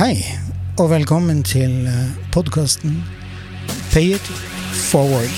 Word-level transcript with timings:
Hei, 0.00 0.22
og 0.80 0.86
velkommen 0.94 1.42
til 1.44 1.82
podkasten 2.32 2.94
Pay 3.90 4.14
it 4.14 4.30
forward. 4.88 5.34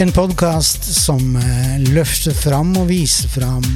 En 0.00 0.14
podkast 0.16 0.86
som 0.96 1.36
eh, 1.36 1.74
løfter 1.92 2.32
fram 2.32 2.70
og 2.80 2.86
viser 2.88 3.28
fram 3.28 3.66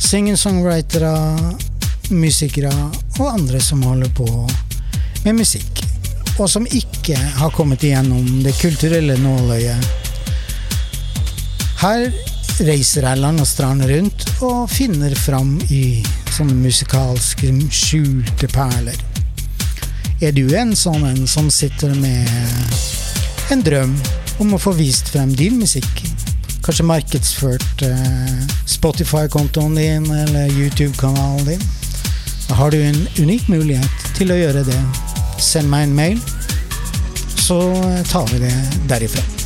singer-songwritere, 0.00 1.12
musikere 2.08 2.72
og 3.18 3.28
andre 3.28 3.60
som 3.60 3.84
holder 3.84 4.16
på 4.16 4.30
med 5.26 5.42
musikk, 5.42 5.84
og 6.38 6.48
som 6.48 6.64
ikke 6.64 7.20
har 7.20 7.52
kommet 7.52 7.84
igjennom 7.84 8.40
det 8.46 8.56
kulturelle 8.62 9.20
nåløyet. 9.20 9.92
Her 11.84 12.08
reiser 12.64 13.04
jeg 13.06 13.20
land 13.20 13.40
og 13.42 13.46
strand 13.48 13.84
rundt 13.88 14.24
og 14.46 14.64
finner 14.70 15.14
fram 15.18 15.54
i 15.70 16.00
sånne 16.34 16.56
musikalske 16.58 17.50
skjulte 17.70 18.48
perler. 18.52 18.98
Er 20.20 20.34
du 20.36 20.42
en 20.58 20.74
sånn 20.76 21.06
en 21.08 21.26
som 21.30 21.48
sitter 21.52 21.94
med 21.96 22.28
en 23.54 23.64
drøm 23.64 23.94
om 24.42 24.54
å 24.56 24.60
få 24.60 24.74
vist 24.76 25.08
frem 25.12 25.32
din 25.36 25.56
musikk? 25.60 26.04
Kanskje 26.66 26.88
markedsført 26.90 27.84
eh, 27.86 28.38
Spotify-kontoen 28.68 29.78
din 29.80 30.06
eller 30.22 30.52
YouTube-kanalen 30.52 31.54
din? 31.54 31.66
Da 32.48 32.60
har 32.60 32.70
du 32.70 32.80
en 32.82 33.02
unik 33.20 33.48
mulighet 33.48 34.08
til 34.18 34.34
å 34.34 34.40
gjøre 34.40 34.64
det. 34.68 34.80
Send 35.40 35.72
meg 35.72 35.88
en 35.88 35.96
mail, 35.96 36.24
så 37.40 37.60
tar 38.10 38.28
vi 38.34 38.44
det 38.44 38.56
derifra. 38.90 39.39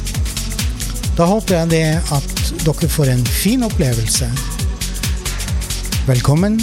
Da 1.15 1.27
håper 1.31 1.55
jeg 1.55 1.71
det 1.71 1.85
at 2.11 2.41
dere 2.65 2.89
får 2.91 3.13
en 3.13 3.23
fin 3.27 3.63
opplevelse. 3.63 4.27
Velkommen 6.09 6.59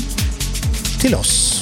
til 1.00 1.16
oss. 1.16 1.61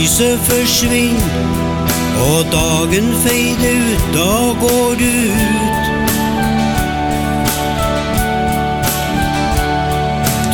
Lyset 0.00 0.40
forsvinner 0.40 1.32
og 2.32 2.44
dagen 2.52 3.08
feider 3.24 3.80
ut, 3.90 4.04
da 4.14 4.36
går 4.62 4.94
du 5.00 5.12
ut. 5.48 5.84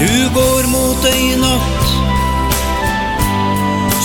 Du 0.01 0.15
går 0.39 0.67
mot 0.73 1.07
ei 1.13 1.29
natt 1.45 1.87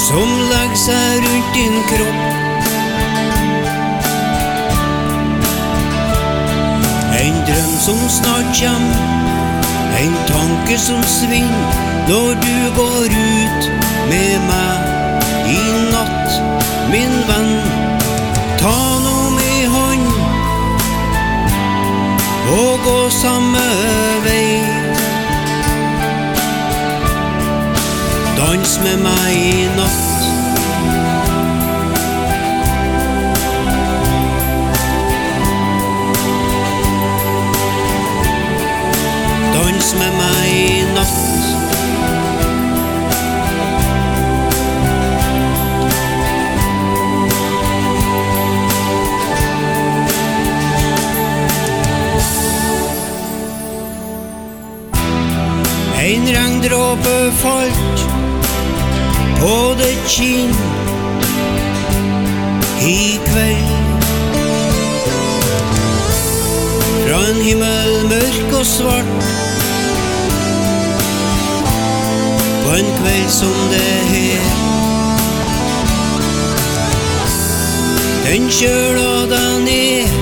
som 0.04 0.30
legger 0.52 0.80
seg 0.84 1.26
rundt 1.26 1.52
din 1.58 1.82
kropp. 1.90 2.24
En 7.24 7.44
drøm 7.50 7.76
som 7.90 8.08
snart 8.22 8.56
kjem, 8.62 8.90
en 10.06 10.18
tanke 10.30 10.82
som 10.88 11.04
svinner 11.18 11.86
når 12.14 12.34
du 12.48 12.58
går 12.78 13.22
ut 13.22 13.72
med 14.10 14.50
meg 14.54 15.01
i 15.52 15.62
natt, 15.92 16.32
min 16.92 17.14
venn. 17.28 17.54
Ta 18.62 18.78
nå 19.04 19.18
mi 19.36 19.54
hånd 19.74 20.08
og 22.52 22.80
gå 22.86 23.10
samme 23.10 23.66
vei. 24.26 24.62
Dans 28.38 28.80
med 28.84 28.98
meg 29.08 29.36
i 29.36 29.68
natt. 29.78 30.08
Dans 39.56 39.96
med 40.00 40.12
meg 40.22 40.50
i 40.54 40.84
natt. 40.96 41.41
Regndråpe 56.72 57.32
falt 57.36 58.02
på 59.40 59.56
det 59.78 59.96
kinn 60.08 60.54
i 62.80 63.20
kveld. 63.26 63.98
Fra 67.04 67.20
en 67.32 67.42
himmel 67.44 67.92
mørk 68.14 68.56
og 68.60 68.66
svart 68.66 69.28
på 72.64 72.78
en 72.78 72.94
kveld 73.02 73.28
som 73.30 73.60
det 73.74 73.92
her. 74.14 74.48
Den 78.30 78.48
kjøla 78.48 79.28
deg 79.36 79.62
ned, 79.68 80.18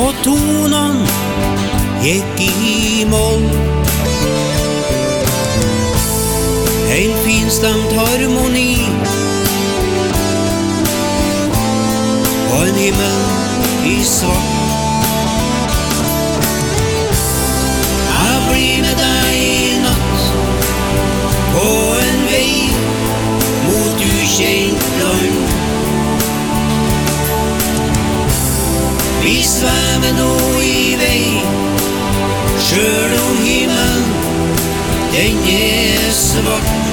og 0.00 0.16
tonene 0.24 1.12
gikk 2.08 2.44
i 2.48 3.04
moll. 3.12 3.83
Finstemt 7.44 7.92
harmoni 7.92 8.78
og 12.52 12.68
en 12.68 12.74
himmel 12.74 13.90
i 13.90 14.04
svart. 14.04 15.74
Jeg 18.12 18.38
blir 18.46 18.78
med 18.86 18.96
deg 19.02 19.34
i 19.40 19.74
natt 19.82 20.22
på 21.56 21.66
en 22.06 22.22
vei 22.30 22.54
mot 23.66 24.06
ukjent 24.06 24.88
land. 25.02 25.52
Vi 29.26 29.36
svever 29.50 30.16
nå 30.16 30.32
i 30.62 30.96
vei 31.02 31.20
Sjøl 32.70 33.12
om 33.20 33.44
himmelen, 33.44 34.08
den 35.12 35.44
er 35.58 36.10
svart. 36.22 36.83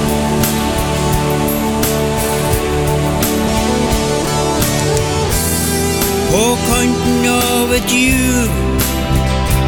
På 6.31 6.58
kanten 6.68 7.25
av 7.30 7.74
et 7.74 7.92
hjul, 7.92 8.50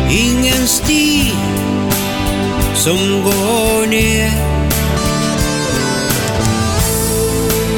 ingen 0.10 0.68
sti 0.68 1.34
som 2.76 2.98
går 3.24 3.88
ned. 3.92 4.32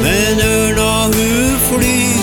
Men 0.04 0.40
ørna 0.46 0.92
hun 1.16 1.58
flyr 1.66 2.22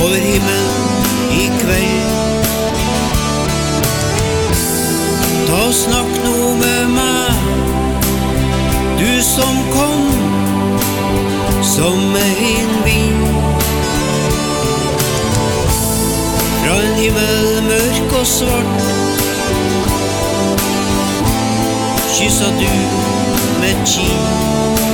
over 0.00 0.16
himmelen 0.16 1.36
i 1.36 1.46
kveld. 1.60 2.46
Ta 5.50 5.62
snakk 5.72 6.12
nå 6.24 6.54
med 6.64 6.88
meg, 6.96 7.32
du 8.96 9.12
som 9.22 9.60
kom 9.76 10.49
som 11.76 12.16
en 12.16 12.84
vind. 12.84 13.26
Fra 16.62 16.74
en 16.82 16.94
himmel 16.94 17.62
mørk 17.62 18.18
og 18.20 18.26
svart 18.26 18.82
kyssa 22.16 22.44
du 22.44 22.72
med 23.60 23.86
kinn. 23.86 24.89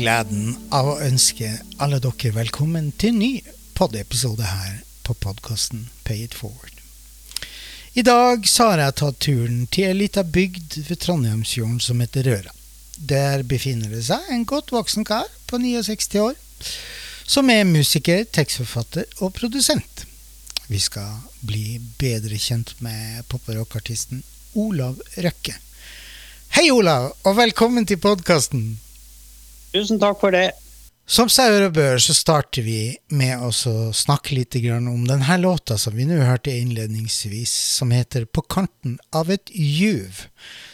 Gleden 0.00 0.54
av 0.72 0.86
å 0.88 1.00
ønske 1.04 1.50
alle 1.82 1.98
dere 2.00 2.30
velkommen 2.32 2.86
til 2.96 3.12
en 3.12 3.18
ny 3.20 3.32
podiepisode 3.76 4.46
her 4.48 4.78
på 5.04 5.12
podkasten 5.20 5.90
Pay 6.08 6.22
it 6.24 6.36
forward. 6.38 6.72
I 7.92 8.04
dag 8.06 8.46
har 8.62 8.80
jeg 8.80 8.96
tatt 8.96 9.20
turen 9.20 9.60
til 9.68 9.90
ei 9.90 9.98
lita 9.98 10.24
bygd 10.24 10.78
ved 10.86 11.02
Trondheimsfjorden 11.04 11.82
som 11.84 12.00
heter 12.00 12.30
Røra. 12.30 12.56
Der 12.96 13.44
befinner 13.44 13.92
det 13.92 14.06
seg 14.08 14.24
en 14.32 14.48
godt 14.48 14.72
voksen 14.72 15.04
kar 15.04 15.28
på 15.50 15.60
69 15.60 16.16
år, 16.24 16.36
som 17.28 17.52
er 17.52 17.68
musiker, 17.68 18.24
tekstforfatter 18.24 19.04
og 19.20 19.34
produsent. 19.36 20.06
Vi 20.70 20.80
skal 20.80 21.18
bli 21.44 21.80
bedre 22.00 22.40
kjent 22.40 22.78
med 22.80 23.26
pop- 23.28 23.48
og 23.52 23.66
rockartisten 23.66 24.24
Olav 24.56 24.96
Røkke. 25.18 25.58
Hei, 26.56 26.70
Olav, 26.72 27.12
og 27.20 27.36
velkommen 27.36 27.84
til 27.84 28.00
podkasten. 28.00 28.70
Tusen 29.72 30.00
takk 30.02 30.18
for 30.20 30.34
det. 30.34 30.50
Som 31.10 31.26
sauer 31.32 31.64
og 31.66 31.72
bør, 31.74 31.98
så 31.98 32.14
starter 32.14 32.62
vi 32.62 32.94
med 33.18 33.42
å 33.42 33.50
snakke 33.94 34.36
litt 34.36 34.54
om 34.78 35.06
denne 35.08 35.36
låta 35.42 35.74
som 35.78 35.96
vi 35.96 36.04
nå 36.06 36.20
hørte 36.22 36.52
innledningsvis, 36.54 37.50
som 37.50 37.90
heter 37.90 38.26
På 38.30 38.42
kanten 38.42 38.98
av 39.12 39.30
et 39.30 39.50
juv, 39.50 40.26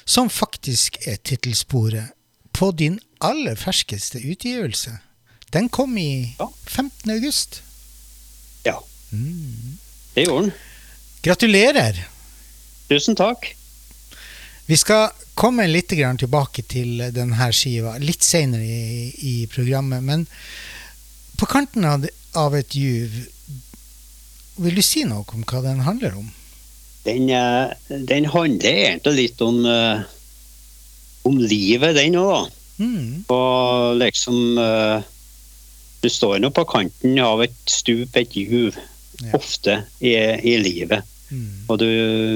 som 0.04 0.28
faktisk 0.28 0.98
er 1.08 1.16
tittelsporet 1.16 2.12
på 2.52 2.70
din 2.72 2.98
aller 3.20 3.56
ferskeste 3.56 4.20
utgivelse. 4.20 4.98
Den 5.52 5.68
kom 5.68 5.96
i 5.98 6.36
15. 6.66 7.10
august. 7.16 7.62
Ja, 8.64 8.82
Mm. 9.12 9.78
det 10.14 10.24
gjorde 10.26 10.42
den. 10.50 10.52
Gratulerer! 11.22 12.08
Tusen 12.88 13.16
takk. 13.16 13.56
Vi 14.66 14.76
skal 14.76 15.10
komme 15.38 15.66
litt 15.70 15.92
grann 15.94 16.18
tilbake 16.18 16.64
til 16.66 16.98
denne 17.14 17.50
skiva 17.54 17.96
litt 18.02 18.24
senere 18.24 18.64
i, 18.64 19.10
i 19.20 19.34
programmet, 19.52 20.02
men 20.02 20.24
på 21.38 21.46
kanten 21.50 21.84
av, 21.84 22.06
av 22.40 22.54
et 22.56 22.74
juv 22.74 23.12
Vil 24.64 24.78
du 24.78 24.80
si 24.80 25.02
noe 25.04 25.20
om 25.36 25.42
hva 25.44 25.60
den 25.60 25.82
handler 25.84 26.14
om? 26.16 26.30
Den, 27.04 27.28
eh, 27.28 27.74
den 28.08 28.24
handler 28.32 28.78
egentlig 28.88 29.12
litt 29.18 29.42
om, 29.44 29.58
eh, 29.68 30.00
om 31.28 31.36
livet, 31.38 31.92
den 31.98 32.16
òg. 32.18 32.48
Mm, 32.80 33.24
Og 33.32 33.96
liksom 34.00 34.56
eh, 34.58 35.04
Du 36.02 36.08
står 36.12 36.40
nå 36.40 36.50
på 36.56 36.64
kanten 36.72 37.20
av 37.20 37.44
et 37.44 37.54
stup, 37.70 38.16
et 38.16 38.32
juv, 38.36 38.76
Ja. 39.16 39.30
ofte 39.32 39.78
i, 40.04 40.10
i 40.44 40.56
livet. 40.60 41.04
mm, 41.30 41.68
Og 41.72 41.78
du 41.80 41.86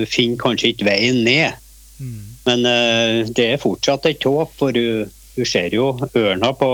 finner 0.08 0.38
kanskje 0.40 0.70
ikke 0.74 0.86
veien 0.88 1.18
ned, 1.26 1.52
mm. 2.00 2.24
men 2.48 2.66
uh, 2.66 3.28
det 3.28 3.46
er 3.54 3.62
fortsatt 3.62 4.08
et 4.10 4.24
håp, 4.26 4.56
for 4.58 4.74
du, 4.74 5.06
du 5.36 5.44
ser 5.48 5.74
jo 5.76 5.92
ørna 6.16 6.52
på 6.56 6.70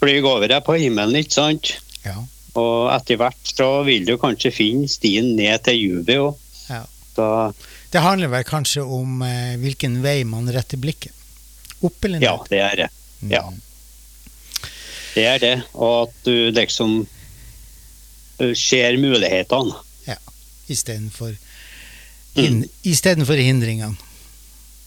flyr 0.00 0.26
over 0.28 0.48
deg 0.50 0.64
på 0.66 0.76
himmelen, 0.80 1.16
ikke 1.20 1.36
sant? 1.36 1.72
Ja. 2.04 2.18
Og 2.56 2.88
etter 2.92 3.18
hvert 3.20 3.52
så 3.52 3.68
vil 3.86 4.06
du 4.08 4.16
kanskje 4.20 4.52
finne 4.54 4.88
stien 4.88 5.34
ned 5.38 5.64
til 5.66 5.80
juvet. 5.80 6.16
òg. 6.16 6.36
Ja. 6.70 6.82
Det 7.92 8.02
handler 8.04 8.32
vel 8.32 8.44
kanskje 8.44 8.84
om 8.84 9.22
eh, 9.24 9.56
hvilken 9.60 10.00
vei 10.04 10.20
man 10.28 10.48
retter 10.52 10.80
blikket. 10.80 11.12
Opp 11.84 12.04
eller 12.04 12.20
ned? 12.20 12.26
ja, 12.26 12.36
det 12.50 12.60
er 12.64 12.76
det. 12.82 12.88
Mm. 13.20 13.30
ja. 13.32 13.42
Det 15.16 15.24
er 15.24 15.40
det. 15.40 15.54
Og 15.74 16.06
at 16.06 16.16
du 16.28 16.50
liksom 16.52 16.98
uh, 17.04 18.54
ser 18.56 19.00
mulighetene. 19.00 19.82
Istedenfor 20.66 21.36
hin 22.36 22.62
istedenfor 22.84 23.36
hindringene. 23.40 23.96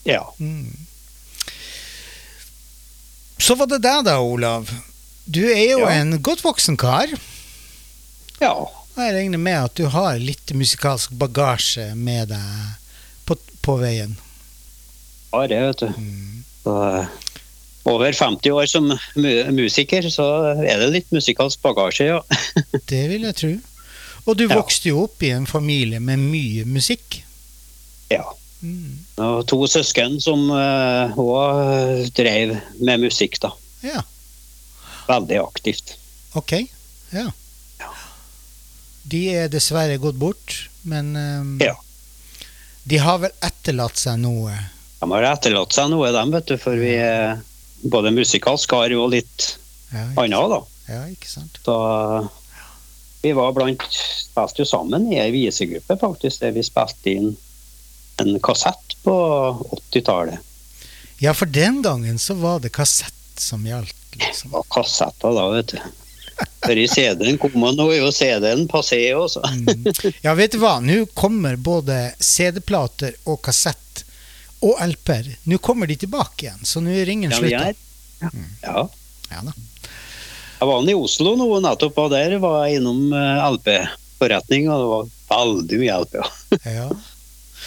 Ja. 0.06 0.24
Mm. 0.40 0.72
Så 3.40 3.56
var 3.56 3.70
det 3.72 3.82
deg 3.84 4.04
da, 4.08 4.18
Olav. 4.22 4.70
Du 5.30 5.42
er 5.46 5.72
jo 5.72 5.80
Ja. 5.80 5.90
en 6.02 6.22
godt 6.22 6.44
voksen 6.44 6.78
kar. 6.78 7.08
ja. 8.42 8.54
Jeg 9.00 9.14
regner 9.16 9.38
med 9.40 9.56
at 9.56 9.76
du 9.80 9.86
har 9.88 10.18
litt 10.20 10.52
musikalsk 10.52 11.12
bagasje 11.16 11.94
med 11.96 12.28
deg 12.28 12.74
på, 13.26 13.38
på 13.64 13.78
veien. 13.80 14.18
Ja, 15.32 15.46
det, 15.48 15.60
vet 15.62 15.80
du. 15.80 15.88
Mm. 15.96 16.44
Så, 16.66 16.74
uh, 16.74 17.06
over 17.88 18.12
50 18.12 18.52
år 18.52 18.66
som 18.68 18.90
mu 19.16 19.30
musiker, 19.56 20.04
så 20.12 20.26
er 20.66 20.82
det 20.84 20.90
litt 20.98 21.12
musikalsk 21.16 21.62
bagasje, 21.64 22.10
ja. 22.12 22.20
Det 22.92 23.06
vil 23.14 23.24
jeg 23.30 23.36
tro. 23.40 23.54
Og 24.26 24.36
du 24.38 24.50
Ja. 24.50 24.56
vokste 24.60 24.90
jo 24.92 25.06
opp 25.06 25.24
i 25.24 25.30
en 25.32 25.46
familie 25.48 26.02
med 26.04 26.20
mye 26.20 26.66
musikk. 26.68 27.22
Ja. 28.10 28.24
Mm. 28.62 28.98
Og 29.24 29.46
to 29.48 29.58
søsken 29.72 30.18
som 30.22 30.50
òg 30.52 32.10
drev 32.18 32.58
med 32.84 33.06
musikk, 33.06 33.38
da. 33.44 33.54
Ja, 33.86 34.02
Veldig 35.10 35.38
aktivt. 35.42 35.96
ok. 36.38 36.52
Ja. 37.16 37.24
Ja. 37.80 37.92
De 39.10 39.22
er 39.34 39.48
dessverre 39.50 39.96
gått 39.98 40.20
bort, 40.22 40.70
men 40.84 41.16
um, 41.16 41.56
Ja. 41.64 41.74
de 42.86 42.98
har 43.02 43.18
vel 43.24 43.32
etterlatt 43.42 43.98
seg 43.98 44.20
noe. 44.22 44.54
De 45.00 45.10
har 45.12 45.24
etterlatt 45.32 45.74
seg 45.74 45.90
noe, 45.90 46.12
dem, 46.14 46.32
vet 46.36 46.46
du, 46.52 46.58
for 46.62 46.76
vi 46.78 46.94
er 47.00 47.40
både 47.90 48.12
musikalsk 48.12 48.70
har 48.76 48.92
jo 48.92 49.08
litt 49.08 49.56
Ja, 49.94 50.04
annet, 50.20 50.52
da. 50.52 50.60
ja, 50.92 51.02
ikke 51.10 51.32
sant? 51.32 51.58
Så 51.66 51.76
vi 53.24 53.32
var 53.34 53.56
blant 53.56 53.82
spilte 53.90 54.62
jo 54.62 54.66
sammen 54.68 55.08
i 55.12 55.18
ei 55.24 55.32
visegruppe, 55.34 55.96
faktisk, 55.98 56.44
der 56.44 56.52
vi 56.56 56.62
spilte 56.68 57.16
inn 57.16 57.32
en 58.22 58.40
kassett 58.44 58.96
på 59.04 59.16
80-tallet. 59.92 60.40
Ja, 61.20 61.34
for 61.36 61.46
den 61.52 61.82
gangen 61.84 62.20
så 62.20 62.34
var 62.40 62.60
det 62.64 62.70
kassett 62.76 63.14
som 63.40 63.66
gjaldt, 63.68 63.96
Det 64.12 64.20
liksom. 64.26 64.52
var 64.52 64.64
kassetter 64.72 65.36
da, 65.36 65.48
vet 65.54 65.74
du. 65.76 65.80
For 66.64 66.80
i 66.80 66.86
CD-en 66.88 67.38
kom 67.40 67.56
man, 67.60 67.76
nå 67.76 67.90
jo 67.98 68.12
CD-en 68.16 68.66
passé 68.72 69.02
også. 69.16 69.42
Mm. 69.44 69.84
Ja, 70.24 70.34
vet 70.40 70.54
du 70.56 70.62
hva? 70.62 70.78
Nå 70.80 71.02
kommer 71.18 71.58
både 71.60 72.14
CD-plater 72.24 73.16
og 73.28 73.42
kassett 73.44 74.06
og 74.64 74.80
LP-er. 74.84 75.34
Nå 75.48 75.58
kommer 75.64 75.88
de 75.88 75.96
tilbake 76.00 76.46
igjen, 76.48 76.64
så 76.68 76.80
nå 76.84 76.92
er 76.96 77.06
ringen 77.08 77.32
Ja, 77.32 77.40
slutta. 77.40 77.68
er. 77.72 77.76
Ja. 78.64 78.88
Ja 79.30 79.44
da. 79.46 79.54
Jeg 80.60 80.68
var 80.68 80.90
i 80.92 80.96
Oslo 81.00 81.36
nå 81.40 81.46
nettopp, 81.64 82.00
og 82.04 82.10
der 82.12 82.34
var 82.44 82.66
jeg 82.68 82.80
innom 82.82 83.14
eh, 83.16 83.44
LP-forretning, 83.56 84.68
og 84.72 84.80
det 84.82 84.90
var 84.92 85.14
veldig 85.36 85.80
mye 85.84 86.00
LP. 86.04 86.18
ja. 86.80 86.88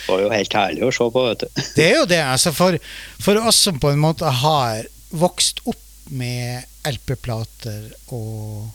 Det 0.03 0.13
var 0.13 0.23
jo 0.25 0.33
helt 0.33 0.59
herlig 0.59 0.85
å 0.87 0.93
se 0.95 1.09
på, 1.15 1.25
vet 1.29 1.45
du. 1.45 1.63
Det 1.79 1.87
er 1.89 1.97
jo 2.01 2.07
det. 2.11 2.21
altså 2.25 2.53
For, 2.57 2.79
for 3.23 3.49
oss 3.49 3.63
som 3.69 3.81
på 3.83 3.93
en 3.93 4.03
måte 4.03 4.31
har 4.43 4.87
vokst 5.13 5.63
opp 5.69 5.79
med 6.13 6.65
LP-plater 6.89 7.93
og 8.13 8.73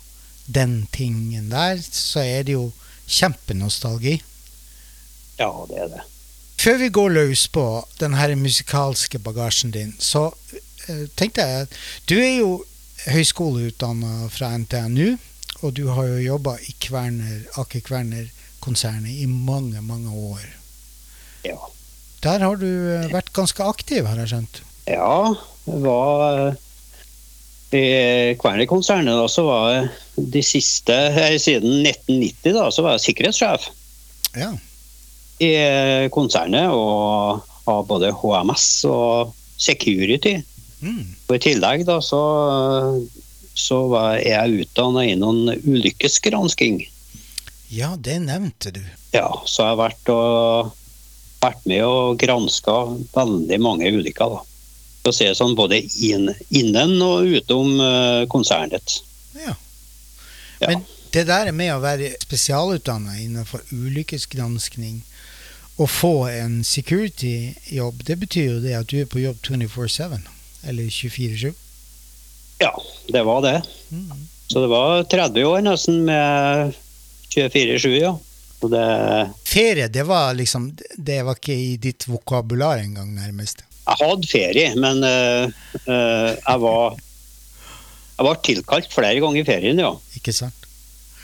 den 0.47 0.85
tingen 0.95 1.49
der, 1.51 1.81
så 1.83 2.23
er 2.23 2.45
det 2.47 2.55
jo 2.55 2.69
kjempenostalgi. 3.07 4.15
Ja, 5.37 5.51
det 5.69 5.81
er 5.83 5.91
det. 5.97 6.05
Før 6.57 6.79
vi 6.81 6.89
går 6.89 7.09
løs 7.13 7.45
på 7.53 7.65
den 7.99 8.15
her 8.17 8.33
musikalske 8.35 9.19
bagasjen 9.21 9.71
din, 9.75 9.93
så 9.99 10.31
eh, 10.87 11.05
tenkte 11.19 11.45
jeg 11.45 11.67
at 11.67 11.75
du 12.09 12.15
er 12.17 12.39
jo 12.39 12.51
høyskoleutdanna 13.05 14.29
fra 14.33 14.55
NTNU, 14.57 15.17
og 15.61 15.73
du 15.77 15.87
har 15.93 16.07
jo 16.09 16.23
jobba 16.23 16.57
i 16.57 16.73
Aker 17.61 17.83
Kverner-konsernet 17.85 19.21
i 19.21 19.27
mange, 19.29 19.81
mange 19.81 20.09
år. 20.09 20.56
Ja. 21.47 21.57
Der 22.25 22.43
har 22.43 22.57
du 22.59 22.67
eh, 22.67 23.09
vært 23.13 23.31
ganske 23.35 23.63
aktiv, 23.69 24.05
har 24.09 24.17
jeg 24.23 24.31
skjønt. 24.33 24.61
Ja, 24.89 25.33
det 25.67 25.81
var 25.83 26.23
eh, 26.47 26.55
I 27.77 27.83
Kværner-konsernet 28.41 29.17
da, 29.19 29.27
så 29.31 29.43
var 29.47 29.67
jeg 29.75 30.29
de 30.33 30.41
siste 30.45 30.95
eh, 31.11 31.35
Siden 31.41 31.81
1990 31.85 32.55
da, 32.57 32.65
så 32.73 32.85
var 32.85 32.95
jeg 32.97 33.05
sikkerhetssjef 33.09 33.67
Ja. 34.37 34.49
i 35.43 35.51
konsernet. 36.13 36.71
Og 36.73 37.43
har 37.67 37.83
både 37.83 38.13
HMS 38.15 38.67
og 38.87 39.33
security. 39.59 40.37
Mm. 40.79 41.03
Og 41.27 41.33
I 41.35 41.41
tillegg 41.43 41.83
da, 41.87 41.97
så, 42.05 42.21
så 43.57 43.79
var 43.91 44.17
jeg 44.23 44.63
utdanna 44.63 45.03
noen 45.19 45.51
ulykkesgransking. 45.67 46.79
Ja, 47.73 47.95
det 47.99 48.21
nevnte 48.23 48.71
du. 48.71 48.81
Ja, 49.11 49.27
så 49.43 49.65
jeg 49.65 49.73
har 49.73 49.81
vært 49.81 50.11
og 50.13 50.71
vært 51.41 51.65
med 51.69 51.83
og 51.85 52.17
granska 52.21 52.75
veldig 53.13 53.59
mange 53.61 53.91
ulykker. 53.93 54.39
For 55.03 55.13
å 55.13 55.15
se 55.15 55.29
sånn 55.37 55.55
både 55.57 55.79
inn, 56.03 56.31
innen 56.49 56.97
og 57.05 57.27
utom 57.39 57.79
eh, 57.83 58.23
konsernet. 58.31 58.99
Ja. 59.37 59.55
Ja. 60.59 60.71
Men 60.71 60.85
det 61.13 61.27
der 61.29 61.51
med 61.55 61.71
å 61.75 61.83
være 61.83 62.15
spesialutdanna 62.23 63.19
innenfor 63.21 63.63
ulykkesgranskning 63.71 65.03
og 65.77 65.89
få 65.93 66.27
en 66.31 66.63
security-jobb, 66.65 68.01
det 68.07 68.17
betyr 68.23 68.47
jo 68.49 68.61
det 68.63 68.73
at 68.79 68.89
du 68.89 68.97
er 69.01 69.09
på 69.09 69.21
jobb 69.21 69.37
24-7, 69.45 70.17
eller 70.67 70.89
24-7. 70.89 71.53
Ja, 72.63 72.73
det 73.13 73.21
var 73.27 73.43
det. 73.45 73.59
Mm. 73.93 74.25
Så 74.47 74.63
det 74.63 74.71
var 74.71 75.03
30 75.03 75.45
år 75.45 75.61
nesten 75.61 76.01
med 76.07 76.73
24-7, 77.29 77.89
ja. 77.99 78.15
Og 78.65 78.71
det, 78.73 78.85
Ferie, 79.45 79.87
det 79.87 80.03
var 80.07 80.33
liksom 80.33 80.71
Det 80.97 81.19
var 81.23 81.37
ikke 81.37 81.53
i 81.53 81.75
ditt 81.77 82.07
vokabular 82.09 82.81
engang, 82.81 83.11
nærmest. 83.15 83.61
jeg 83.87 84.07
hadde 84.09 84.27
ferie, 84.27 84.71
men 84.75 85.03
uh, 85.05 85.45
uh, 85.85 86.31
jeg 86.33 86.63
var 86.63 86.97
Jeg 88.17 88.25
var 88.25 88.39
tilkalt 88.41 88.93
flere 88.93 89.21
ganger 89.21 89.43
i 89.43 89.45
ferien, 89.45 89.79
ja. 89.79 89.91
Ikke 90.17 90.33
sant? 90.33 90.65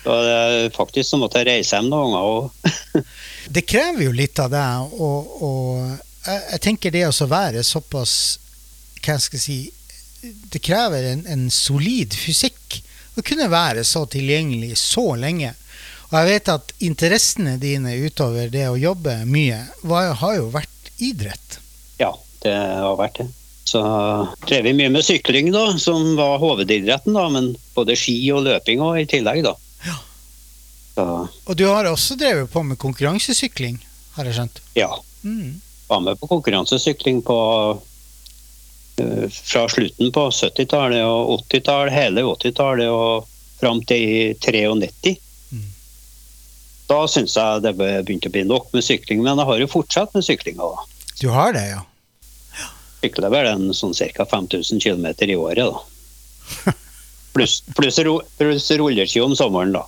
Så 0.03 0.15
det, 0.21 0.73
faktisk 0.75 1.09
så 1.09 1.17
måtte 1.17 1.39
jeg 1.41 1.47
reise 1.47 1.77
hjem 1.77 1.89
noen 1.89 2.13
ganger. 2.13 3.05
Det 3.55 3.63
krever 3.67 4.05
jo 4.05 4.13
litt 4.15 4.39
av 4.39 4.51
deg, 4.53 4.93
og, 5.01 5.33
og 5.43 5.69
jeg, 6.27 6.41
jeg 6.51 6.61
tenker 6.63 6.93
det 6.93 7.07
å 7.09 7.27
være 7.27 7.63
såpass 7.67 8.13
Hva 9.03 9.17
skal 9.19 9.39
jeg 9.39 9.43
si 9.43 10.37
Det 10.53 10.61
krever 10.63 11.09
en, 11.09 11.25
en 11.27 11.49
solid 11.51 12.15
fysikk 12.15 12.81
å 13.17 13.21
kunne 13.25 13.49
være 13.51 13.83
så 13.85 14.05
tilgjengelig 14.09 14.77
så 14.81 15.03
lenge. 15.19 15.51
Og 16.13 16.19
jeg 16.19 16.29
vet 16.29 16.49
at 16.53 16.73
interessene 16.85 17.55
dine 17.57 17.95
utover 18.05 18.51
det 18.53 18.67
å 18.69 18.77
jobbe 18.77 19.15
mye, 19.25 19.63
var, 19.81 20.11
har 20.19 20.35
jo 20.37 20.51
vært 20.53 20.91
idrett. 21.01 21.57
ja, 21.97 22.11
det 22.45 22.53
har 22.53 22.99
vært 22.99 23.23
det. 23.23 23.31
Så 23.65 23.81
drev 24.45 24.67
vi 24.67 24.75
mye 24.77 24.91
med 24.93 25.01
sykling, 25.01 25.49
da, 25.55 25.63
som 25.81 26.13
var 26.19 26.37
hovedidretten, 26.37 27.15
da, 27.17 27.25
men 27.33 27.55
både 27.73 27.95
ski 27.97 28.19
og 28.35 28.43
løping 28.45 28.83
også, 28.83 29.01
i 29.01 29.09
tillegg, 29.09 29.41
da. 29.47 29.55
Ja. 29.87 29.97
Så 30.93 31.07
Og 31.49 31.57
du 31.57 31.65
har 31.65 31.89
også 31.89 32.19
drevet 32.19 32.51
på 32.53 32.61
med 32.61 32.77
konkurransesykling, 32.77 33.81
har 34.13 34.29
jeg 34.29 34.37
skjønt. 34.37 34.61
ja. 34.77 34.91
Mm. 35.23 35.61
var 35.87 36.01
med 36.03 36.19
på 36.19 36.27
konkurransesykling 36.27 37.21
på 37.23 37.37
eh, 38.99 39.25
fra 39.31 39.61
slutten 39.71 40.11
på 40.11 40.23
70-tallet 40.29 40.99
og 41.07 41.45
80-tallet, 41.47 41.93
hele 41.95 42.25
80-tallet 42.27 42.91
og 42.91 43.29
fram 43.61 43.79
til 43.87 44.35
93. 44.43 45.15
Da 46.93 47.07
syns 47.09 47.33
jeg 47.33 47.63
det 47.65 47.73
begynte 47.79 48.29
å 48.29 48.33
bli 48.35 48.43
nok 48.45 48.69
med 48.75 48.85
sykling, 48.85 49.23
men 49.25 49.39
jeg 49.41 49.49
har 49.49 49.61
jo 49.63 49.69
fortsatt 49.71 50.13
med 50.13 50.25
syklinga. 50.27 50.67
Du 51.17 51.27
har 51.33 51.55
det, 51.55 51.63
ja. 51.71 51.81
Sykler 53.01 53.33
vel 53.33 53.49
en 53.49 53.73
sånn 53.73 53.95
ca. 53.97 54.27
5000 54.29 54.81
km 54.83 55.07
i 55.25 55.35
året, 55.35 55.73
da. 55.73 56.73
Pluss 57.33 57.63
plus, 57.73 57.97
ro, 58.05 58.19
pluss 58.37 58.69
rulleski 58.77 59.23
om 59.23 59.33
sommeren, 59.35 59.73
da. 59.73 59.87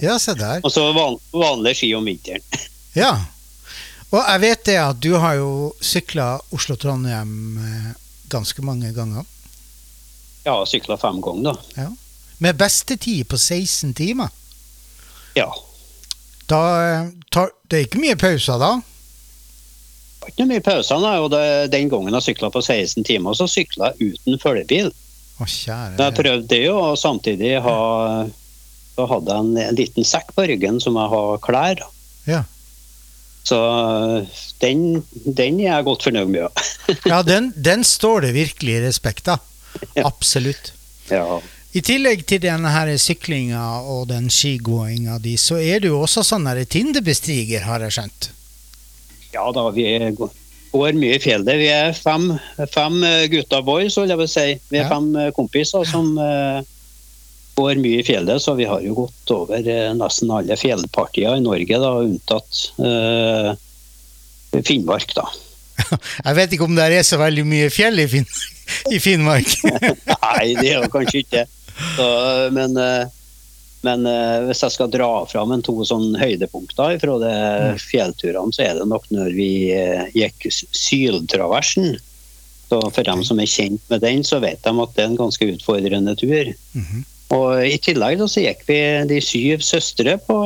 Ja, 0.00 0.16
se 0.16 0.32
der. 0.40 0.62
Og 0.64 0.72
så 0.72 0.86
van, 0.96 1.18
vanlige 1.36 1.82
ski 1.82 1.92
om 1.98 2.08
vinteren. 2.08 2.44
Ja. 2.96 3.12
Og 4.08 4.16
jeg 4.16 4.40
vet 4.40 4.62
det 4.64 4.78
at 4.80 4.96
du 5.04 5.12
har 5.20 5.36
jo 5.36 5.50
sykla 5.84 6.38
Oslo-Trondheim 6.56 7.58
eh, 7.60 7.90
ganske 8.32 8.64
mange 8.64 8.88
ganger. 8.96 9.28
Ja, 10.48 10.56
sykla 10.66 10.96
fem 10.98 11.20
ganger, 11.22 11.52
da. 11.76 11.90
Med 12.40 12.56
bestetid 12.58 13.28
på 13.28 13.36
16 13.36 13.92
timer. 14.00 14.32
Ja. 15.36 15.52
Da 16.48 16.60
eh, 16.82 17.10
tar, 17.34 17.52
det 17.68 17.78
er 17.78 17.88
ikke 17.88 18.00
mye 18.02 18.16
pauser 18.18 18.60
da? 18.60 18.70
Det 18.78 20.24
var 20.24 20.32
ikke 20.32 20.48
mye 20.48 20.64
pauser, 20.64 21.02
nei. 21.04 21.16
Og 21.22 21.30
det, 21.34 21.44
den 21.74 21.90
gangen 21.92 22.16
jeg 22.18 22.30
sykla 22.30 22.50
på 22.54 22.62
16 22.64 23.06
timer, 23.08 23.36
så 23.36 23.48
sykla 23.50 23.92
jeg 23.92 24.14
uten 24.14 24.40
følgebil. 24.42 24.92
Å, 25.38 25.46
kjære. 25.46 25.96
Men 25.96 26.04
jeg 26.06 26.18
prøvde 26.18 26.50
det 26.50 26.62
jo, 26.64 26.76
og 26.82 26.98
samtidig 26.98 27.58
ha 27.62 27.78
Så 28.96 29.04
hadde 29.06 29.30
jeg 29.30 29.44
en, 29.44 29.58
en 29.62 29.76
liten 29.78 30.06
sekk 30.06 30.32
på 30.34 30.48
ryggen 30.50 30.80
som 30.82 30.96
jeg 30.98 31.12
har 31.12 31.42
klær. 31.44 31.84
da. 31.84 31.92
Ja. 32.28 32.40
Så 33.48 33.58
den, 34.60 35.04
den 35.24 35.60
er 35.62 35.68
jeg 35.70 35.86
godt 35.86 36.08
fornøyd 36.08 36.32
med. 36.32 36.64
Ja, 37.06 37.22
den, 37.32 37.52
den 37.54 37.84
står 37.86 38.26
det 38.26 38.34
virkelig 38.36 38.80
respekt 38.88 39.30
av. 39.32 39.44
Absolutt. 40.02 40.72
Ja. 41.12 41.38
I 41.78 41.82
tillegg 41.84 42.24
til 42.26 42.40
denne 42.42 42.96
syklinga 42.98 43.62
og 43.86 44.08
den 44.10 44.26
skigåinga 44.32 45.18
di, 45.22 45.36
så 45.38 45.60
er 45.62 45.84
du 45.84 45.92
også 45.94 46.24
sånn 46.26 46.48
her 46.50 46.58
Tinder-bestiger, 46.66 47.62
har 47.68 47.84
jeg 47.86 47.94
skjønt. 47.94 48.30
ja 49.34 49.44
da, 49.54 49.68
vi 49.70 49.84
går 50.72 50.96
mye 50.98 51.18
i 51.18 51.20
fjellet. 51.22 51.60
Vi 51.60 51.68
er 51.70 51.92
fem, 51.94 52.32
fem 52.72 52.96
gutter 53.30 53.62
boys, 53.62 53.98
vil 54.00 54.10
jeg 54.10 54.18
vil 54.18 54.30
si. 54.32 54.46
Vi 54.72 54.80
er 54.80 54.88
Ja. 54.88 54.88
fem 54.90 55.14
eh, 55.16 55.30
kompiser 55.36 55.84
som 55.86 56.16
uh, 56.18 56.64
går 57.60 57.78
mye 57.84 58.00
i 58.00 58.06
fjellet, 58.06 58.42
så 58.42 58.56
vi 58.58 58.66
har 58.66 58.82
jo 58.82 58.96
gått 59.04 59.34
over 59.36 59.60
uh, 59.62 59.92
nesten 59.94 60.32
alle 60.34 60.56
fjellpartier 60.58 61.36
i 61.36 61.44
Norge, 61.44 61.78
da, 61.84 61.92
unntatt 62.02 62.64
uh, 62.80 63.52
Finnmark, 64.64 65.14
da. 65.14 65.28
Jeg 66.26 66.34
vet 66.40 66.56
ikke 66.56 66.66
om 66.66 66.74
det 66.74 66.88
er 66.90 67.06
så 67.06 67.20
veldig 67.20 67.46
mye 67.46 67.70
fjell 67.70 68.02
i, 68.02 68.08
Finn 68.10 68.26
i 68.90 68.98
Finnmark. 68.98 69.54
Nei, 70.26 70.56
det 70.58 70.72
er 70.72 70.82
jo 70.82 70.90
kanskje 70.96 71.22
ikke 71.22 71.36
det. 71.36 71.46
Så, 71.96 72.08
men 72.54 72.76
eh, 72.80 73.06
men 73.86 74.06
eh, 74.10 74.40
hvis 74.48 74.62
jeg 74.64 74.74
skal 74.74 74.90
dra 74.90 75.10
fram 75.30 75.52
en 75.54 75.62
to 75.64 75.76
sånn 75.86 76.16
høydepunkter 76.18 76.98
fra 77.02 77.18
de 77.22 77.34
fjellturene, 77.82 78.54
så 78.54 78.64
er 78.66 78.78
det 78.78 78.88
nok 78.90 79.06
når 79.14 79.36
vi 79.36 79.50
eh, 79.74 80.08
gikk 80.16 80.48
Syltraversen. 80.50 81.94
Så 82.68 82.80
for 82.92 83.06
dem 83.06 83.22
som 83.24 83.38
er 83.40 83.48
kjent 83.48 83.84
med 83.88 84.02
den, 84.04 84.24
så 84.26 84.42
vet 84.42 84.60
de 84.64 84.74
at 84.74 84.96
det 84.96 85.04
er 85.04 85.12
en 85.12 85.20
ganske 85.20 85.52
utfordrende 85.54 86.16
tur. 86.18 86.52
Mhm. 86.74 87.06
Og 87.36 87.60
I 87.60 87.76
tillegg 87.84 88.16
da, 88.16 88.24
så 88.24 88.40
gikk 88.40 88.62
vi 88.64 88.78
de 89.10 89.18
syv 89.20 89.60
søstre 89.60 90.14
på 90.24 90.36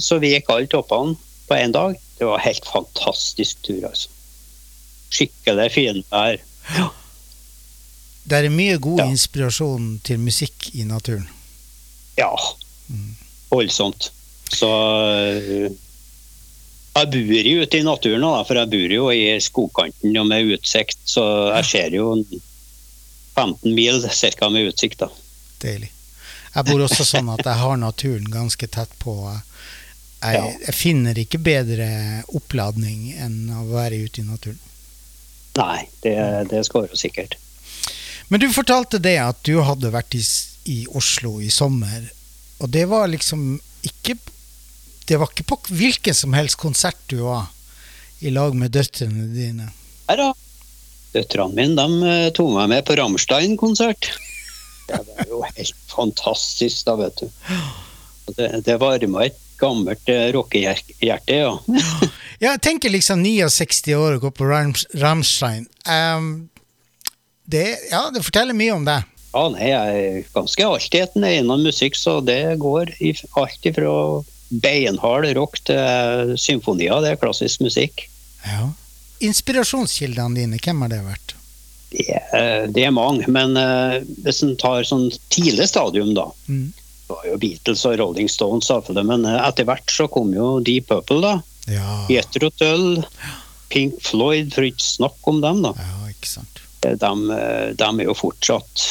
Så 0.00 0.16
vi 0.16 0.30
gikk 0.32 0.48
alle 0.48 0.70
toppene 0.72 1.12
på 1.44 1.58
én 1.58 1.74
dag. 1.76 1.98
Det 2.16 2.24
var 2.24 2.40
helt 2.40 2.64
fantastisk 2.64 3.60
tur, 3.66 3.82
altså. 3.90 4.08
Skikkelig 5.12 5.68
finvær. 5.74 6.40
Det 8.28 8.38
er 8.44 8.48
mye 8.52 8.76
god 8.78 9.00
Ja. 9.00 9.06
inspirasjon 9.08 10.00
til 10.04 10.18
musikk 10.20 10.70
i 10.74 10.84
naturen. 10.84 11.28
Ja. 12.18 12.28
Voldsomt. 13.50 14.10
Så 14.52 14.68
øh, 14.68 15.70
jeg 16.98 17.10
bor 17.12 17.48
jo 17.48 17.62
ute 17.62 17.78
i 17.78 17.82
naturen 17.86 18.24
da, 18.24 18.42
for 18.48 18.58
jeg 18.58 18.70
bor 18.72 18.94
jo 18.96 19.10
i 19.14 19.38
skogkanten 19.40 20.16
og 20.20 20.26
med 20.28 20.52
utsikt. 20.56 20.98
Så 21.08 21.24
jeg 21.54 21.64
ser 21.70 21.96
jo 21.96 22.10
15 23.36 23.74
mil 23.74 24.02
cirka 24.10 24.48
med 24.50 24.68
utsikt. 24.72 24.98
da. 25.04 25.08
Deilig. 25.62 25.90
Jeg 26.54 26.64
bor 26.66 26.80
også 26.88 27.04
sånn 27.06 27.28
at 27.30 27.44
jeg 27.46 27.60
har 27.60 27.76
naturen 27.78 28.24
ganske 28.32 28.66
tett 28.66 28.92
på. 28.98 29.14
Jeg, 30.24 30.56
jeg 30.66 30.74
finner 30.74 31.18
ikke 31.20 31.38
bedre 31.38 31.86
oppladning 32.34 33.12
enn 33.14 33.52
å 33.54 33.66
være 33.70 34.00
ute 34.08 34.24
i 34.24 34.26
naturen. 34.26 34.58
Nei, 35.58 35.84
det, 36.02 36.16
det 36.50 36.64
skal 36.66 36.86
være 36.88 36.98
sikkert. 36.98 37.36
Men 38.28 38.40
du 38.40 38.48
fortalte 38.52 39.00
det 39.00 39.16
at 39.22 39.40
du 39.46 39.58
hadde 39.64 39.92
vært 39.92 40.16
i, 40.18 40.22
i 40.68 40.78
Oslo 40.96 41.38
i 41.40 41.50
sommer, 41.52 42.10
og 42.58 42.70
det 42.74 42.84
var 42.90 43.08
liksom 43.08 43.60
ikke 43.86 44.16
Det 45.08 45.16
var 45.16 45.30
ikke 45.30 45.46
på 45.48 45.56
hvilken 45.72 46.12
som 46.12 46.34
helst 46.36 46.58
konsert 46.60 46.98
du 47.08 47.22
var 47.22 47.46
i 48.20 48.28
lag 48.34 48.52
med 48.58 48.74
døtrene 48.74 49.28
dine. 49.32 49.70
Nei 50.08 50.16
da. 50.18 50.26
Døtrene 51.14 51.56
mine 51.56 51.78
de 51.78 52.10
eh, 52.10 52.26
tok 52.36 52.50
meg 52.52 52.68
med 52.74 52.84
på 52.84 52.96
Rammstein-konsert. 52.98 54.10
Det 54.90 55.00
var 55.06 55.30
jo 55.30 55.40
helt 55.46 55.80
fantastisk, 55.88 56.82
da, 56.84 56.98
vet 57.00 57.22
du. 57.22 57.30
Det, 58.36 58.50
det 58.66 58.76
varma 58.82 59.24
et 59.30 59.40
gammelt 59.62 60.12
eh, 60.12 60.28
rockehjerte, 60.36 60.98
ja. 61.00 61.16
Ja, 62.38 62.52
jeg 62.52 62.60
tenker 62.62 62.92
liksom 62.92 63.24
69 63.24 63.96
år 63.96 64.18
og 64.18 64.28
gå 64.28 64.34
på 64.42 64.46
Rammstein 64.46 65.00
Rammstein. 65.02 65.64
Det, 67.48 67.64
ja, 67.90 68.02
det 68.12 68.24
forteller 68.26 68.56
mye 68.56 68.74
om 68.76 68.84
deg. 68.84 69.06
Ja, 69.32 69.44
nei, 69.52 69.68
jeg 69.70 70.02
er 70.08 70.26
ganske 70.34 70.66
altetende 70.66 71.30
innen 71.38 71.64
musikk, 71.64 71.96
så 71.96 72.18
det 72.24 72.58
går 72.60 72.92
i 73.04 73.14
alt 73.40 73.68
ifra 73.68 73.94
beinhard 74.48 75.28
rock 75.36 75.58
til 75.68 76.34
symfonier. 76.40 77.00
Det 77.04 77.14
er 77.14 77.20
klassisk 77.20 77.64
musikk. 77.64 78.06
Ja. 78.44 78.70
Inspirasjonskildene 79.24 80.42
dine, 80.42 80.60
hvem 80.62 80.84
har 80.84 80.92
det 80.92 81.02
vært? 81.06 81.34
Det 81.92 82.18
det 82.74 82.84
er 82.84 82.92
mange, 82.92 83.24
men 83.32 83.56
eh, 83.56 84.02
hvis 84.24 84.42
en 84.44 84.56
tar 84.60 84.84
sånn 84.84 85.08
tidlig 85.32 85.70
stadium, 85.72 86.14
da 86.18 86.30
Mm. 86.48 86.68
Det 87.08 87.16
var 87.16 87.24
jo 87.24 87.36
Beatles 87.40 87.82
og 87.88 87.94
Rolling 87.96 88.28
Stones, 88.28 88.68
men 88.92 89.22
eh, 89.24 89.38
etter 89.48 89.64
hvert 89.64 89.88
så 89.88 90.04
kom 90.12 90.34
jo 90.36 90.58
Deep 90.60 90.90
Purple, 90.90 91.22
da. 91.24 91.38
Ja, 91.72 92.02
Jethro 92.12 92.50
Tull, 92.52 92.98
Pink 93.72 93.96
Floyd, 94.04 94.52
for 94.52 94.66
ikke 94.68 94.84
snakk 94.84 95.30
om 95.32 95.40
dem, 95.40 95.62
da. 95.64 95.72
ja, 95.72 96.10
ikke 96.12 96.28
sant. 96.28 96.57
De, 96.80 96.90
eh, 97.34 97.74
de 97.74 97.88
er 97.88 98.04
jo 98.06 98.14
fortsatt 98.14 98.84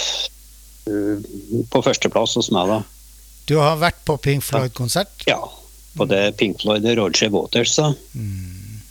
eh, 0.90 1.24
på 1.72 1.82
førsteplass 1.86 2.36
hos 2.40 2.52
meg, 2.56 2.74
da. 2.74 2.82
Du 3.48 3.56
har 3.62 3.80
vært 3.80 4.02
på 4.08 4.18
Pink 4.20 4.44
Floyd-konsert? 4.44 5.24
Ja. 5.30 5.40
Både 5.98 6.28
Pink 6.38 6.60
Floyd 6.62 6.86
og 6.92 6.98
Roger 7.00 7.32
Waters, 7.34 7.78
da. 7.80 7.94
Mm. 8.14 8.82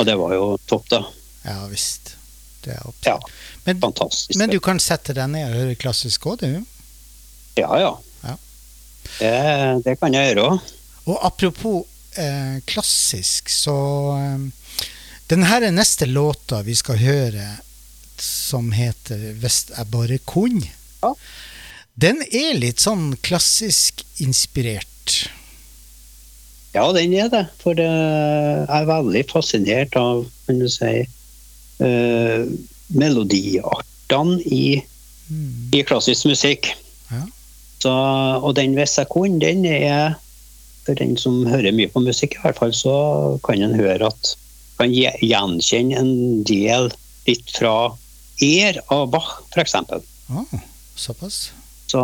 Og 0.00 0.08
det 0.08 0.16
var 0.18 0.32
jo 0.34 0.46
topp, 0.66 0.88
da. 0.90 1.02
Ja 1.44 1.58
visst. 1.70 2.14
Det 2.62 2.76
er 2.76 2.86
opp. 2.86 2.98
Ja, 3.04 3.18
Men, 3.64 3.80
fantastisk. 3.82 4.38
men 4.38 4.50
du 4.50 4.60
kan 4.62 4.78
sette 4.80 5.14
deg 5.16 5.28
ned 5.30 5.48
og 5.50 5.56
høre 5.58 5.78
klassisk 5.78 6.26
òg, 6.30 6.44
du. 6.44 6.62
Ja, 7.58 7.68
ja. 7.78 7.92
Ja. 8.22 8.36
Det, 9.18 9.32
det 9.84 9.96
kan 10.00 10.14
jeg 10.14 10.30
gjøre 10.30 10.46
òg. 10.52 10.70
Og 11.10 11.18
apropos 11.26 11.82
eh, 12.16 12.60
klassisk, 12.70 13.50
så 13.50 13.74
eh, 14.14 14.86
Den 15.32 15.46
her 15.48 15.64
neste 15.72 16.06
låta 16.06 16.62
vi 16.62 16.74
skal 16.78 16.98
høre, 17.00 17.46
som 18.22 18.72
heter 18.72 19.34
'Hvis 19.34 19.66
jeg 19.76 19.90
bare 19.90 20.18
kunne'. 20.18 20.68
Ja. 21.02 21.14
Den 21.98 22.22
er 22.32 22.54
litt 22.56 22.80
sånn 22.80 23.16
klassisk 23.22 24.04
inspirert. 24.18 25.28
Ja, 26.74 26.86
den 26.92 27.12
er 27.12 27.28
det. 27.28 27.46
For 27.60 27.76
jeg 27.76 28.68
er 28.68 28.86
veldig 28.88 29.24
fascinert 29.30 29.96
av 29.96 30.24
kan 30.46 30.58
du 30.58 30.68
si, 30.68 31.06
uh, 31.82 32.46
melodiartene 32.88 34.40
i, 34.46 34.82
Mm. 35.30 35.70
i 35.72 35.82
klassisk 35.82 36.26
musikk. 36.26 36.66
Ja. 37.10 37.22
Så, 37.80 37.90
og 38.42 38.54
den 38.54 38.74
'Hvis 38.74 38.98
jeg 38.98 39.06
kunne', 39.08 39.40
den 39.40 39.64
er 39.66 40.14
For 40.84 40.94
den 40.94 41.16
som 41.16 41.46
hører 41.46 41.70
mye 41.70 41.86
på 41.86 42.00
musikk, 42.02 42.34
i 42.34 42.38
hvert 42.42 42.58
fall, 42.58 42.72
så 42.72 43.38
kan 43.44 43.62
en 43.62 43.74
høre 43.74 44.06
at 44.06 44.36
kan 44.80 44.90
gjenkjenne 44.90 45.96
en 45.96 46.42
del 46.42 46.90
litt 47.28 47.50
fra 47.54 47.96
er 48.40 48.80
av 48.92 49.10
Bach, 49.12 49.42
f.eks. 49.52 49.74
Ah, 49.74 50.62
såpass. 50.96 51.50
Så 51.92 52.00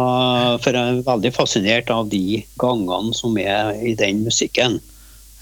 for 0.61 0.77
jeg 0.77 0.99
er 0.99 1.03
veldig 1.07 1.31
fascinert 1.33 1.89
av 1.91 2.11
de 2.13 2.43
gangene 2.61 3.15
som 3.17 3.37
er 3.41 3.73
i 3.81 3.95
den 3.97 4.21
musikken. 4.27 4.79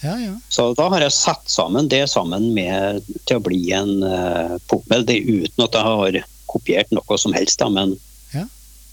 Ja, 0.04 0.12
ja. 0.20 0.34
Så 0.52 0.68
da 0.78 0.86
har 0.92 1.02
jeg 1.02 1.14
satt 1.16 1.48
sammen 1.50 1.88
det 1.90 2.04
sammen 2.12 2.52
med 2.54 3.02
til 3.26 3.40
å 3.40 3.42
bli 3.42 3.62
en 3.74 4.04
uh, 4.04 4.54
popmelodi 4.70 5.18
uten 5.24 5.64
at 5.64 5.74
jeg 5.74 5.88
har 5.88 6.18
kopiert 6.52 6.92
noe 6.94 7.18
som 7.18 7.34
helst. 7.34 7.58
Da, 7.58 7.70
men 7.72 7.96
Ja. 8.34 8.44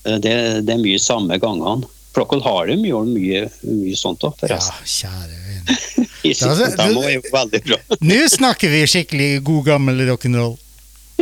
uh, 0.07 0.17
det, 0.23 0.33
det 0.65 0.73
er 0.73 0.81
mye 0.81 1.01
samme 1.01 1.37
gangene. 1.43 1.85
For 2.13 2.25
dere 2.29 2.45
har 2.45 2.69
jo 2.69 2.77
mye, 2.79 3.03
mye, 3.09 3.43
mye 3.67 3.95
sånt 3.97 4.23
òg, 4.25 4.33
ja, 4.37 4.47
forresten. 4.47 4.89
kjære 4.97 5.39
vene. 5.47 5.79
Ja, 6.23 6.47
altså, 6.47 6.69
er 6.79 7.09
jo 7.17 7.21
veldig 7.33 7.59
bra. 7.65 7.77
Nå 7.99 8.17
snakker 8.31 8.71
vi 8.71 8.85
skikkelig 8.87 9.41
god 9.43 9.65
gammel 9.67 10.05
rock'n'roll. 10.07 10.53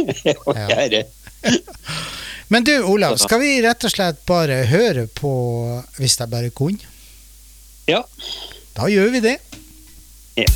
Kjære. 0.69 1.03
Men 2.51 2.65
du, 2.67 2.73
Olav, 2.83 3.15
skal 3.21 3.39
vi 3.39 3.53
rett 3.63 3.85
og 3.87 3.93
slett 3.93 4.25
bare 4.27 4.63
høre 4.67 5.07
på 5.07 5.31
'Hvis 5.97 6.19
jeg 6.19 6.29
bare 6.29 6.51
kunne'? 6.51 6.83
Ja. 7.87 8.01
Da 8.75 8.87
gjør 8.91 9.09
vi 9.15 9.19
det. 9.23 9.37
Ja. 10.37 10.47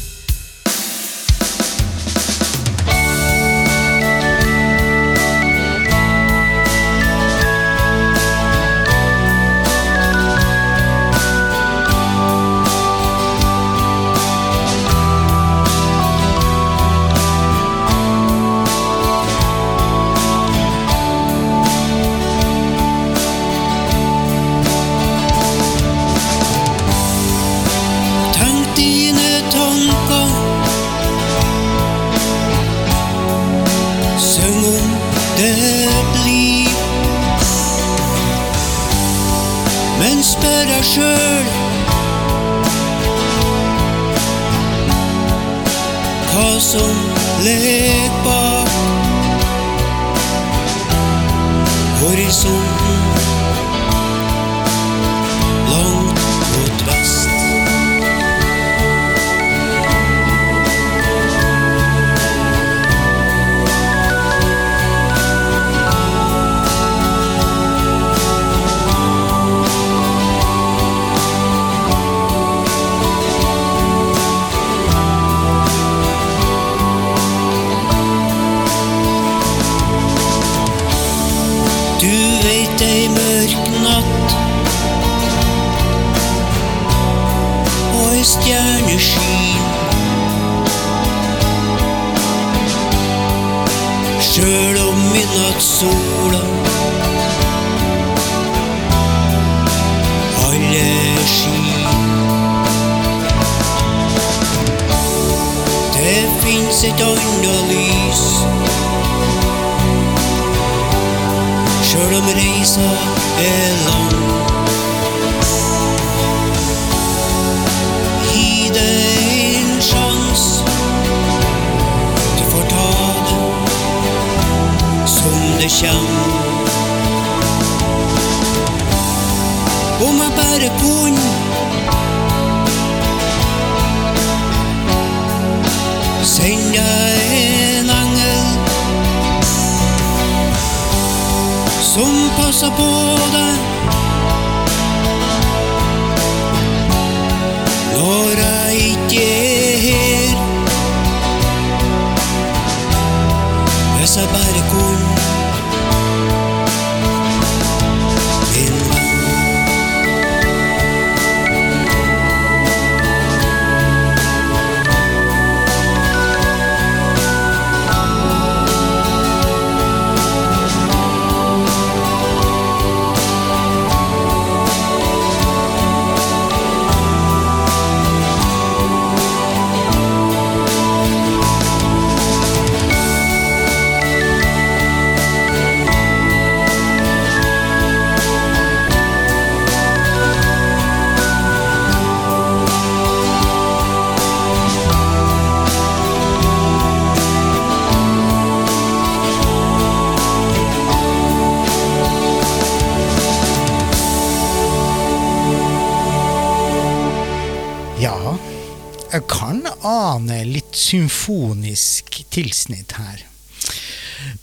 Ane 210.26 210.44
litt 210.50 210.76
symfonisk 210.76 212.24
tilsnitt 212.34 212.98
her. 212.98 213.22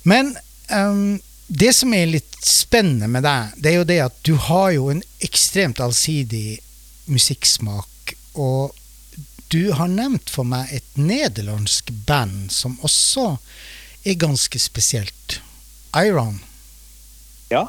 Men 0.07 0.37
um, 0.71 1.21
det 1.49 1.73
som 1.75 1.92
er 1.95 2.07
litt 2.07 2.37
spennende 2.47 3.09
med 3.11 3.27
deg, 3.27 3.57
det 3.59 3.73
er 3.73 3.77
jo 3.81 3.88
det 3.88 3.99
at 4.07 4.21
du 4.27 4.35
har 4.49 4.71
jo 4.77 4.88
en 4.92 5.03
ekstremt 5.23 5.83
allsidig 5.83 6.61
musikksmak. 7.11 8.14
Og 8.38 8.73
du 9.53 9.73
har 9.77 9.90
nevnt 9.90 10.31
for 10.33 10.49
meg 10.49 10.71
et 10.73 10.97
nederlandsk 10.97 11.90
band 12.07 12.53
som 12.55 12.79
også 12.87 13.37
er 14.07 14.18
ganske 14.18 14.59
spesielt. 14.59 15.40
Iron. 15.99 16.40
Ja. 17.53 17.66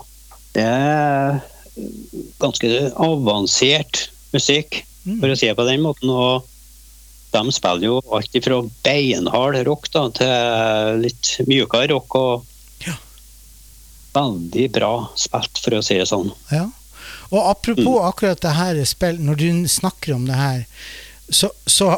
Det 0.54 0.64
er 0.64 1.42
ganske 2.40 2.70
avansert 3.02 4.08
musikk, 4.34 4.84
Mm. 5.04 5.18
for 5.20 5.28
å 5.28 5.36
si 5.36 5.50
det 5.50 5.58
på 5.58 5.66
den 5.68 5.82
måten. 5.84 6.08
Og 6.08 6.46
de 7.34 7.56
spiller 7.56 7.88
jo 7.90 8.00
alt 8.14 8.38
fra 8.46 8.60
beinhard 8.86 9.58
rock 9.68 9.90
da, 9.94 10.06
til 10.20 11.02
litt 11.04 11.34
mjukere 11.50 11.90
rock. 11.94 12.16
og 12.16 12.86
Ja. 12.86 12.96
Veldig 14.14 14.70
bra 14.76 14.94
spilt, 15.20 15.60
for 15.64 15.80
å 15.80 15.84
si 15.86 15.98
det 16.00 16.08
sånn. 16.12 16.32
Ja. 16.54 16.68
Og 17.34 17.50
apropos 17.50 18.04
akkurat 18.06 18.42
det 18.42 18.56
her 18.58 18.82
spill, 18.86 19.20
når 19.20 19.40
du 19.42 19.48
snakker 19.68 20.14
om 20.16 20.28
det 20.30 20.38
her, 20.38 20.66
så, 21.30 21.50
så 21.66 21.96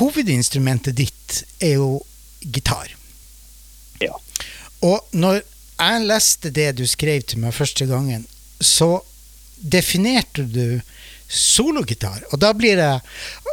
hovedinstrumentet 0.00 0.98
ditt 0.98 1.42
er 1.58 1.78
jo 1.80 2.02
gitar. 2.40 2.92
Ja. 4.00 4.16
Og 4.84 5.00
når 5.16 5.40
jeg 5.80 6.04
leste 6.04 6.52
det 6.52 6.74
du 6.76 6.84
skrev 6.88 7.24
til 7.24 7.40
meg 7.42 7.56
første 7.56 7.86
gangen, 7.88 8.26
så 8.60 8.98
definerte 9.60 10.44
du 10.44 10.80
sologitar. 11.30 12.20
Og 12.32 12.40
da 12.42 12.52
blir 12.56 12.76
det 12.80 12.92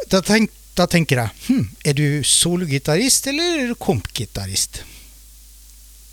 Da, 0.08 0.22
tenk, 0.24 0.52
da 0.78 0.86
tenker 0.90 1.20
jeg 1.24 1.30
hm, 1.48 1.64
er 1.90 1.98
du 1.98 2.06
sologitarist 2.28 3.28
eller 3.32 3.64
er 3.64 3.72
du 3.72 3.76
kompgitarist? 3.82 4.82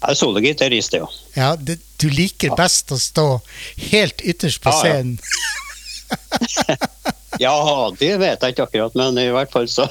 Jeg 0.04 0.12
er 0.12 0.18
sologitarist, 0.20 0.92
ja. 0.98 1.06
Ja, 1.36 1.50
det, 1.56 1.78
du 2.00 2.08
liker 2.12 2.50
Ja. 2.52 2.56
best 2.58 2.92
å 2.92 2.98
stå 3.00 3.26
helt 3.90 4.20
ytterst 4.24 4.60
på 4.64 4.72
Ja, 4.72 4.76
ja. 4.76 4.82
scenen. 4.82 5.18
Ja, 7.42 7.50
det 7.98 8.12
vet 8.20 8.42
jeg 8.44 8.54
ikke 8.54 8.66
akkurat, 8.68 8.94
men 8.94 9.16
i 9.18 9.30
hvert 9.34 9.50
fall 9.50 9.64
så 9.70 9.88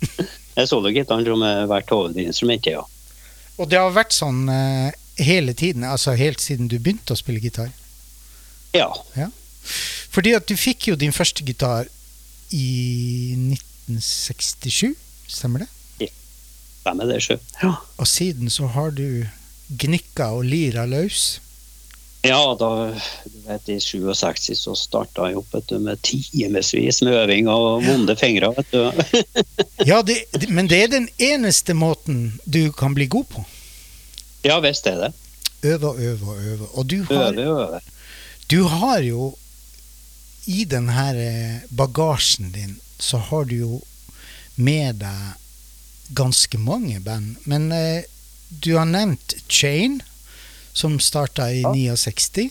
er 0.58 0.68
sologitaren 0.70 1.24
som 1.26 1.42
har 1.42 1.64
vært 1.70 1.90
hovedinstrumentet, 1.90 2.76
ja. 2.76 2.84
Og 3.58 3.66
det 3.70 3.80
har 3.80 3.90
vært 3.94 4.14
sånn 4.14 4.44
eh, 4.50 4.92
hele 5.22 5.54
tiden, 5.58 5.82
altså 5.88 6.14
helt 6.18 6.42
siden 6.42 6.68
du 6.70 6.76
begynte 6.78 7.14
å 7.14 7.18
spille 7.18 7.42
gitar. 7.42 7.72
Ja, 8.74 8.90
Fordi 10.14 10.32
at 10.34 10.46
du 10.50 10.54
fikk 10.58 10.88
jo 10.90 10.96
din 10.98 11.12
første 11.14 11.42
gitar 11.46 11.86
i 12.54 13.56
1967, 13.88 14.94
stemmer 15.28 15.64
det? 15.64 15.70
Ja, 16.00 16.10
stemmer 16.80 17.08
det, 17.10 17.20
sjø. 17.24 17.36
Ja. 17.62 17.74
Og 18.00 18.08
siden 18.08 18.50
så 18.50 18.66
har 18.74 18.90
du 18.96 19.24
gnikka 19.80 20.30
og 20.36 20.44
lira 20.48 20.84
løs. 20.86 21.40
Ja, 22.24 22.38
da 22.56 22.68
du 23.28 23.40
vet, 23.44 23.66
i 23.68 23.74
67 23.84 24.54
så 24.56 24.72
starta 24.78 25.26
jeg 25.28 25.36
opp 25.42 25.50
vet 25.52 25.66
du, 25.68 25.74
med 25.84 26.00
timevis 26.06 27.02
med 27.04 27.18
øving 27.20 27.50
og 27.52 27.82
vonde 27.84 28.14
fingre. 28.16 28.48
vet 28.56 28.70
du. 28.72 28.80
Ja, 29.90 29.98
det, 30.02 30.22
men 30.48 30.68
det 30.70 30.78
er 30.82 30.88
den 30.94 31.08
eneste 31.20 31.74
måten 31.76 32.38
du 32.48 32.70
kan 32.72 32.94
bli 32.96 33.06
god 33.12 33.26
på. 33.34 33.44
Ja 34.44 34.56
visst 34.64 34.86
er 34.88 35.02
det. 35.02 35.12
Øve 35.64 35.90
og 35.90 36.00
øve 36.00 36.30
og 36.32 36.40
øve. 36.44 36.68
Og 36.80 36.88
du 36.90 37.02
har, 37.10 37.32
Øve, 37.36 37.44
øve. 37.44 37.80
du 38.50 38.62
har 38.72 38.98
jo 39.04 39.34
i 40.46 40.64
den 40.64 40.88
her 40.92 41.16
eh, 41.20 41.60
bagasjen 41.76 42.50
din, 42.52 42.78
så 43.04 43.20
har 43.30 43.44
du 43.50 43.56
jo 43.58 43.78
med 44.56 45.00
deg 45.02 46.14
ganske 46.16 46.58
mange 46.60 47.00
band. 47.04 47.36
Men 47.48 47.70
eh, 47.72 48.04
du 48.48 48.74
har 48.78 48.88
nevnt 48.88 49.34
Chain, 49.48 50.00
som 50.72 50.98
starta 51.00 51.50
i 51.52 51.62
Ja. 51.62 51.72
69. 51.96 52.50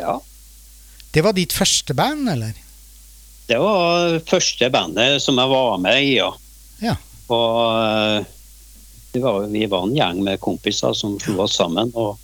Ja. 0.00 0.20
Det 1.10 1.22
var 1.26 1.34
ditt 1.36 1.52
første 1.52 1.94
band, 1.94 2.28
eller? 2.30 2.54
Det 3.50 3.58
var 3.58 4.20
første 4.30 4.70
bandet 4.70 5.22
som 5.22 5.38
jeg 5.42 5.50
var 5.50 5.78
med 5.82 6.02
i, 6.06 6.12
ja. 6.20 6.30
Ja. 6.80 6.94
Og 7.30 7.56
eh, 7.82 8.28
vi 9.12 9.22
var, 9.24 9.46
vi 9.50 9.64
var 9.66 9.86
en 9.88 9.96
gjeng 9.96 10.20
med 10.24 10.40
kompiser 10.40 10.94
som 10.94 11.16
slo 11.20 11.42
oss 11.44 11.56
sammen 11.58 11.90
og, 11.98 12.14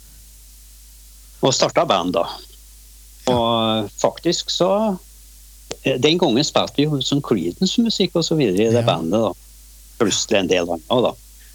og 1.42 1.54
starta 1.54 1.82
band, 1.88 2.14
da. 2.14 2.24
Og 3.26 3.48
eh, 3.82 3.90
faktisk 3.98 4.52
så 4.54 4.70
Den 6.02 6.18
gangen 6.18 6.44
spilte 6.44 6.76
vi 6.80 6.84
jo 6.88 6.98
sånn 7.02 7.22
Creedence-musikk 7.22 8.16
og 8.18 8.24
så 8.26 8.38
i 8.40 8.48
det 8.56 8.72
Ja. 8.72 8.82
bandet, 8.82 9.20
da. 9.22 9.32
Pluss 9.98 10.26
en 10.34 10.48
del 10.50 10.66
andre. 10.68 11.02
da. 11.10 11.12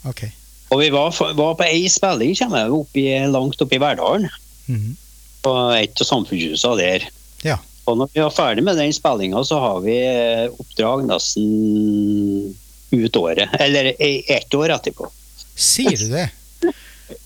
Okay. 0.10 0.32
Og 0.72 0.80
vi 0.80 0.90
var, 0.90 1.12
var 1.36 1.56
på 1.60 1.66
ei 1.68 1.88
spilling 1.92 2.34
kommer 2.40 2.64
jeg, 2.64 2.72
oppi, 2.72 3.04
langt 3.30 3.62
oppi 3.62 3.78
Verdalen. 3.82 4.30
Mhm. 4.68 4.96
På 5.44 5.54
et 5.76 6.00
av 6.02 6.06
samfunnshusene 6.08 6.78
der. 6.78 7.06
Ja. 7.44 7.58
Og 7.90 7.98
når 7.98 8.10
vi 8.14 8.22
var 8.22 8.30
ferdig 8.32 8.64
med 8.64 8.78
den 8.78 8.94
spillinga, 8.94 9.44
så 9.44 9.60
har 9.60 9.80
vi 9.84 9.98
eh, 10.00 10.48
oppdrag 10.54 11.04
nesten 11.10 12.56
ut 12.92 13.16
året. 13.18 13.50
Eller 13.60 13.92
i 14.02 14.24
ett 14.32 14.54
år 14.54 14.70
etterpå. 14.78 15.10
Sier 15.56 15.98
du 15.98 16.08
det? 16.14 16.30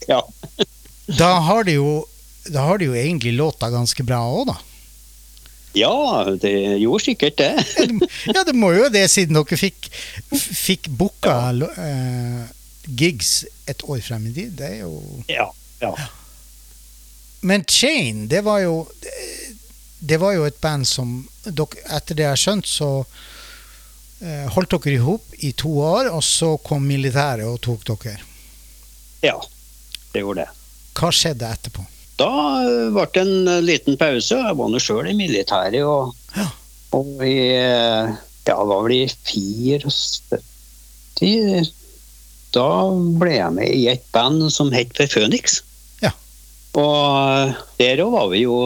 Ja. 0.08 0.20
Da 1.18 1.28
har 1.46 1.62
det 1.64 1.76
jo, 1.76 2.04
da 2.50 2.64
har 2.66 2.78
de 2.78 2.88
jo 2.88 2.94
egentlig 2.98 3.32
låta 3.38 3.68
ganske 3.70 4.02
bra 4.02 4.18
òg, 4.26 4.48
da. 4.48 4.56
Ja, 5.76 6.24
det 6.40 6.52
gjorde 6.80 7.04
sikkert 7.04 7.36
det. 7.38 7.52
Ja, 8.34 8.42
det 8.46 8.54
må 8.56 8.72
jo 8.72 8.88
det, 8.92 9.04
siden 9.12 9.36
dere 9.36 9.58
fikk, 9.60 9.88
fikk 10.32 10.88
booka 10.88 11.36
eh, 11.76 12.44
gigs 12.86 13.42
et 13.68 13.84
år 13.84 14.00
frem 14.04 14.28
i 14.30 14.34
tid. 14.36 14.54
Det 14.58 14.70
er 14.70 14.78
jo 14.84 15.22
Ja. 15.28 15.50
ja. 15.82 15.92
Men 17.46 17.64
Chain, 17.68 18.26
det 18.28 18.40
var 18.42 18.62
jo 18.64 18.88
Det 20.00 20.16
var 20.18 20.32
jo 20.34 20.44
et 20.46 20.60
band 20.60 20.86
som 20.88 21.28
dere, 21.44 21.82
Etter 21.96 22.14
det 22.16 22.24
jeg 22.24 22.32
har 22.32 22.40
skjønt, 22.40 22.66
så 22.68 22.90
eh, 24.22 24.46
holdt 24.54 24.76
dere 24.76 24.94
i 24.96 25.02
hop 25.02 25.36
i 25.44 25.52
to 25.52 25.72
år, 25.82 26.10
og 26.12 26.24
så 26.24 26.56
kom 26.64 26.86
militæret 26.88 27.46
og 27.46 27.60
tok 27.60 27.84
dere. 27.92 28.20
ja. 29.22 29.36
Det 30.12 30.22
gjorde 30.22 30.46
det. 30.46 30.52
Hva 30.96 31.10
skjedde 31.12 31.48
etterpå? 31.52 31.82
Da 32.20 32.28
eh, 32.64 32.88
ble 32.94 33.04
det 33.12 33.22
en 33.22 33.48
eh, 33.50 33.60
liten 33.64 33.96
pause. 34.00 34.36
Jeg 34.40 34.56
var 34.58 34.68
nå 34.72 34.78
sjøl 34.82 35.06
i 35.10 35.14
militæret. 35.18 35.82
Og, 35.84 36.14
Ja. 36.36 36.46
og 36.96 37.06
i 37.24 37.36
eh, 37.56 38.14
Ja, 38.46 38.54
det 38.62 38.68
var 38.70 38.82
vel 38.86 38.92
i 38.94 39.08
74 39.10 40.30
Da 42.54 42.66
ble 43.18 43.32
jeg 43.34 43.52
med 43.56 43.70
i 43.74 43.88
et 43.90 44.04
band 44.14 44.46
som 44.54 44.70
het 44.72 44.94
for 44.96 45.06
Phoenix. 45.10 45.58
Ja. 46.04 46.10
Og 46.78 47.52
der 47.80 48.02
òg 48.04 48.12
var 48.14 48.28
vi 48.30 48.44
jo 48.44 48.56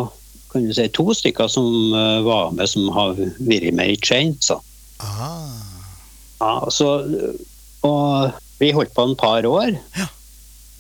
kan 0.50 0.66
du 0.66 0.72
si, 0.74 0.88
to 0.90 1.14
stykker 1.14 1.46
som 1.48 1.92
var 2.26 2.50
med, 2.50 2.66
som 2.68 2.88
har 2.90 3.14
vært 3.14 3.72
med 3.72 3.88
i 3.92 3.96
Chains. 4.02 4.50
Ah, 4.50 5.46
Ja, 6.40 6.66
så, 6.74 7.04
og 7.86 8.32
vi 8.58 8.72
holdt 8.74 8.90
på 8.96 9.02
en 9.06 9.14
par 9.16 9.46
år. 9.46 9.70
Ja. 9.96 10.06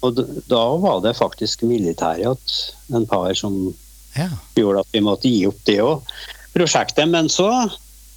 Og 0.06 0.20
da 0.48 0.64
var 0.80 1.00
det 1.04 1.16
faktisk 1.18 1.62
militæret 1.68 2.56
en 2.94 3.06
par 3.06 3.34
som 3.36 3.56
ja. 4.16 4.30
gjorde 4.56 4.84
at 4.84 4.92
vi 4.94 5.02
måtte 5.04 5.28
gi 5.28 5.46
opp 5.48 5.60
det 5.68 5.78
òg, 5.84 6.12
prosjektet. 6.54 7.08
Men 7.12 7.28
så 7.32 7.50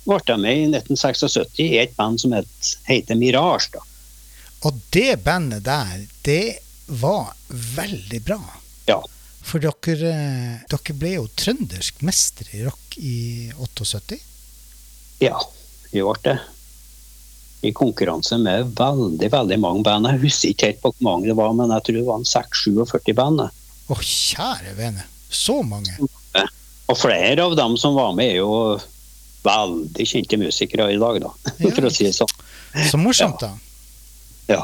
ble 0.08 0.20
jeg 0.28 0.44
med 0.44 0.60
i 0.60 0.68
1976 0.80 1.60
i 1.64 1.70
et 1.84 1.96
band 1.98 2.22
som 2.24 2.36
het, 2.36 2.76
heter 2.88 3.20
Mirage. 3.20 3.74
da. 3.76 3.84
Og 4.64 4.80
det 4.96 5.20
bandet 5.24 5.66
der, 5.68 6.06
det 6.24 6.60
var 6.88 7.34
veldig 7.50 8.22
bra. 8.24 8.40
Ja. 8.88 9.02
For 9.44 9.60
dere, 9.60 10.12
eh, 10.12 10.64
dere 10.72 10.96
ble 10.96 11.18
jo 11.18 11.28
trøndersk 11.36 12.00
mester 12.08 12.48
i 12.56 12.64
rock 12.64 12.98
i 12.98 13.52
78. 13.60 14.20
Ja, 15.24 15.36
vi 15.92 16.04
ble 16.04 16.16
det. 16.24 16.38
I 17.64 17.72
konkurranse 17.76 18.38
med 18.44 18.74
veldig 18.76 19.30
veldig 19.32 19.58
mange 19.64 19.84
band. 19.88 20.10
Jeg 20.10 20.22
husker 20.26 20.52
ikke 20.54 20.70
helt 20.72 20.82
på 20.84 20.92
hvor 20.94 21.06
mange 21.08 21.30
det 21.30 21.38
var, 21.40 21.54
men 21.56 21.72
jeg 21.72 21.86
tror 21.88 22.00
det 22.00 22.08
var 22.10 22.20
en 22.20 22.28
6-47 22.28 23.14
band. 23.18 23.46
Å, 23.88 24.00
kjære 24.00 24.74
vene. 24.78 25.06
Så 25.34 25.62
mange. 25.66 25.96
Og 26.92 26.98
flere 27.00 27.46
av 27.46 27.56
dem 27.58 27.78
som 27.80 27.96
var 27.96 28.12
med, 28.18 28.34
er 28.34 28.42
jo 28.42 28.52
veldig 29.44 30.08
kjente 30.08 30.40
musikere 30.40 30.90
i 30.94 31.00
dag, 31.00 31.22
da. 31.24 31.32
Ja, 31.64 31.72
For 31.72 31.88
å 31.88 31.92
si 31.94 32.08
det 32.08 32.16
sånn. 32.18 32.34
Så 32.90 33.00
morsomt, 33.00 33.40
da. 33.44 33.54
Ja. 34.52 34.64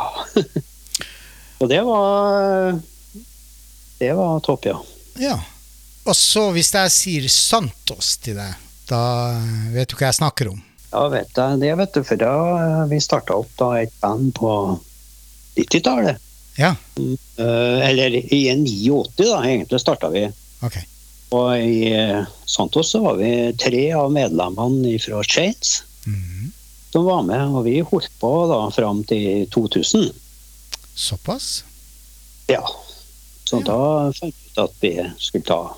Og 1.60 1.68
det 1.72 1.80
var 1.88 2.76
Det 4.00 4.12
var 4.16 4.40
topp, 4.44 4.68
ja. 4.68 4.78
Ja. 5.20 5.36
Og 6.08 6.16
så 6.16 6.50
hvis 6.56 6.72
jeg 6.74 6.92
sier 6.96 7.28
Santos 7.32 8.16
til 8.24 8.40
deg, 8.40 8.56
da 8.90 9.02
vet 9.74 9.92
du 9.92 9.98
hva 10.00 10.08
jeg 10.08 10.18
snakker 10.22 10.50
om. 10.54 10.62
Ja, 10.91 11.04
vet 11.13 11.36
jeg 11.38 11.60
det, 11.62 11.71
vet 11.78 11.93
du. 11.93 12.04
For 12.04 12.15
da 12.17 12.86
vi 12.89 12.99
starta 13.04 13.36
opp 13.38 13.52
da 13.60 13.71
et 13.84 13.93
band 14.02 14.34
på 14.39 14.54
90-tallet. 15.58 16.17
Ja, 16.60 16.75
Eh, 17.39 17.80
eller 17.89 18.12
i 18.34 18.39
89, 18.52 19.06
da, 19.17 19.38
egentlig 19.47 19.80
starta 19.80 20.10
vi. 20.12 20.25
ok. 20.62 20.75
Og 21.32 21.54
i 21.62 21.93
eh, 21.93 22.25
Santos 22.49 22.89
så 22.91 22.99
var 23.04 23.15
vi 23.21 23.30
tre 23.56 23.86
av 23.95 24.10
medlemmene 24.12 24.97
fra 24.99 25.21
Chains. 25.23 25.84
Mhm. 26.06 26.52
som 26.91 27.06
var 27.06 27.21
med, 27.21 27.52
og 27.54 27.63
vi 27.67 27.80
holdt 27.86 28.10
på 28.19 28.30
da 28.49 28.63
fram 28.73 29.04
til 29.06 29.45
2000. 29.54 30.08
Såpass? 30.95 31.63
Ja. 32.49 32.63
Så 33.45 33.60
Ja. 33.60 33.63
da 33.67 34.12
fant 34.12 34.34
vi 34.34 34.49
ut 34.49 34.58
at 34.58 34.73
vi 34.82 34.93
skulle 35.19 35.43
ta 35.45 35.75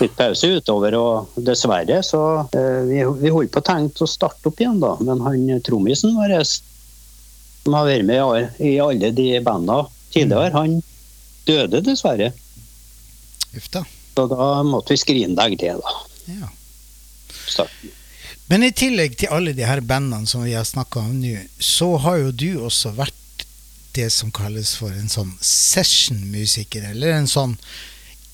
litt 0.00 0.16
pause 0.18 0.50
utover, 0.58 0.94
og 0.98 1.36
dessverre 1.46 2.02
så 2.04 2.22
eh, 2.52 2.82
Vi, 2.88 3.02
vi 3.22 3.32
holdt 3.32 3.52
på 3.54 3.62
å 3.62 3.66
tenke 3.66 4.04
å 4.04 4.10
starte 4.10 4.50
opp 4.50 4.60
igjen, 4.60 4.80
da, 4.82 4.94
men 5.00 5.22
han 5.24 5.46
trommisen 5.64 6.16
vår, 6.18 6.34
som 6.46 7.76
har 7.78 7.88
vært 7.88 8.06
med 8.08 8.60
i 8.60 8.76
alle- 8.82 9.12
de 9.16 9.40
banda 9.40 9.82
tidligere, 10.12 10.52
han 10.52 10.82
døde 11.46 11.80
dessverre. 11.86 12.32
Uff 13.56 13.70
da. 13.72 13.84
Så 14.16 14.26
da 14.30 14.62
måtte 14.64 14.94
vi 14.94 15.00
skrinlegge 15.00 15.58
det, 15.60 15.74
da. 15.80 15.94
Ja. 16.26 16.48
Starten. 17.46 17.92
Men 18.48 18.62
i 18.62 18.70
tillegg 18.70 19.16
til 19.18 19.32
alle 19.34 19.52
de 19.56 19.64
her 19.66 19.80
bandene 19.82 20.26
som 20.30 20.44
vi 20.46 20.52
har 20.54 20.64
snakka 20.66 21.00
om 21.02 21.16
nå, 21.18 21.34
så 21.58 21.96
har 22.04 22.20
jo 22.20 22.30
du 22.30 22.50
også 22.68 22.92
vært 22.94 23.44
det 23.96 24.10
som 24.12 24.30
kalles 24.30 24.74
for 24.78 24.92
en 24.92 25.08
sånn 25.10 25.32
session-musiker, 25.42 26.84
eller 26.92 27.16
en 27.16 27.26
sånn 27.30 27.56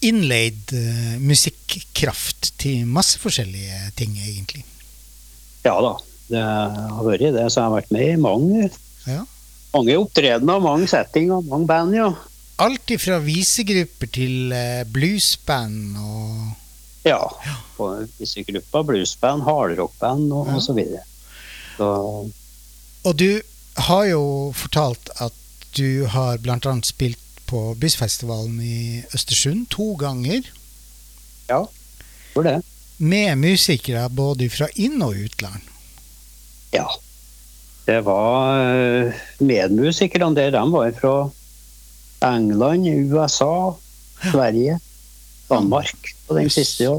innleid 0.03 0.73
uh, 0.75 1.19
musikkraft 1.23 2.53
til 2.63 2.87
masse 2.87 3.19
forskjellige 3.23 3.93
ting, 3.99 4.17
egentlig. 4.19 4.65
Ja 5.65 5.77
da. 5.85 5.93
Det 6.33 6.41
har 6.43 7.05
vært 7.07 7.27
det. 7.37 7.45
Så 7.53 7.61
jeg 7.61 7.69
har 7.69 7.77
vært 7.77 7.93
med 7.95 8.09
i 8.09 8.17
mange, 8.21 8.71
Ja. 9.07 9.23
mange 9.75 9.97
opptredener, 9.99 10.61
mange 10.63 10.89
settinger, 10.91 11.43
mange 11.49 11.67
band, 11.67 11.95
ja. 11.97 12.11
Alt 12.63 12.91
ifra 12.95 13.19
visegrupper 13.25 14.11
til 14.13 14.53
eh, 14.55 14.83
bluesband 14.85 15.97
og 15.99 16.53
Ja. 17.09 17.19
ja. 17.47 17.57
visse. 17.77 18.85
Bluesband, 18.87 19.43
hardrockband 19.43 20.33
og, 20.33 20.47
Ja. 20.47 20.55
og 20.57 20.63
så 20.63 20.73
videre. 20.77 21.03
Så 21.77 22.31
Og 23.05 23.17
du 23.19 23.41
har 23.77 24.05
jo 24.07 24.53
fortalt 24.55 25.11
at 25.21 25.33
du 25.77 26.07
har 26.07 26.39
annet 26.69 26.87
spilt 26.87 27.19
på 27.53 27.61
Byssfestivalen 27.81 28.57
i 28.65 29.03
Østersund 29.15 29.67
to 29.71 29.93
ganger. 30.01 30.43
ja, 31.53 31.63
hvor 32.33 32.43
det. 32.49 32.59
Med 33.03 33.37
musikere 33.39 34.07
både 34.11 34.47
fra 34.51 34.69
inn- 34.81 35.03
og 35.05 35.15
utland. 35.27 35.61
Ja. 36.73 36.87
Det 37.87 37.99
var 38.07 38.61
eh, 38.63 39.13
medmusikerne 39.43 40.35
der. 40.39 40.53
De 40.55 40.63
var 40.73 40.93
fra 41.01 41.15
England, 42.29 42.87
USA, 43.11 43.75
Sverige, 44.31 44.79
Danmark 45.51 46.13
på 46.29 46.37
den 46.39 46.51
siste. 46.51 46.85
Ja. 46.85 46.99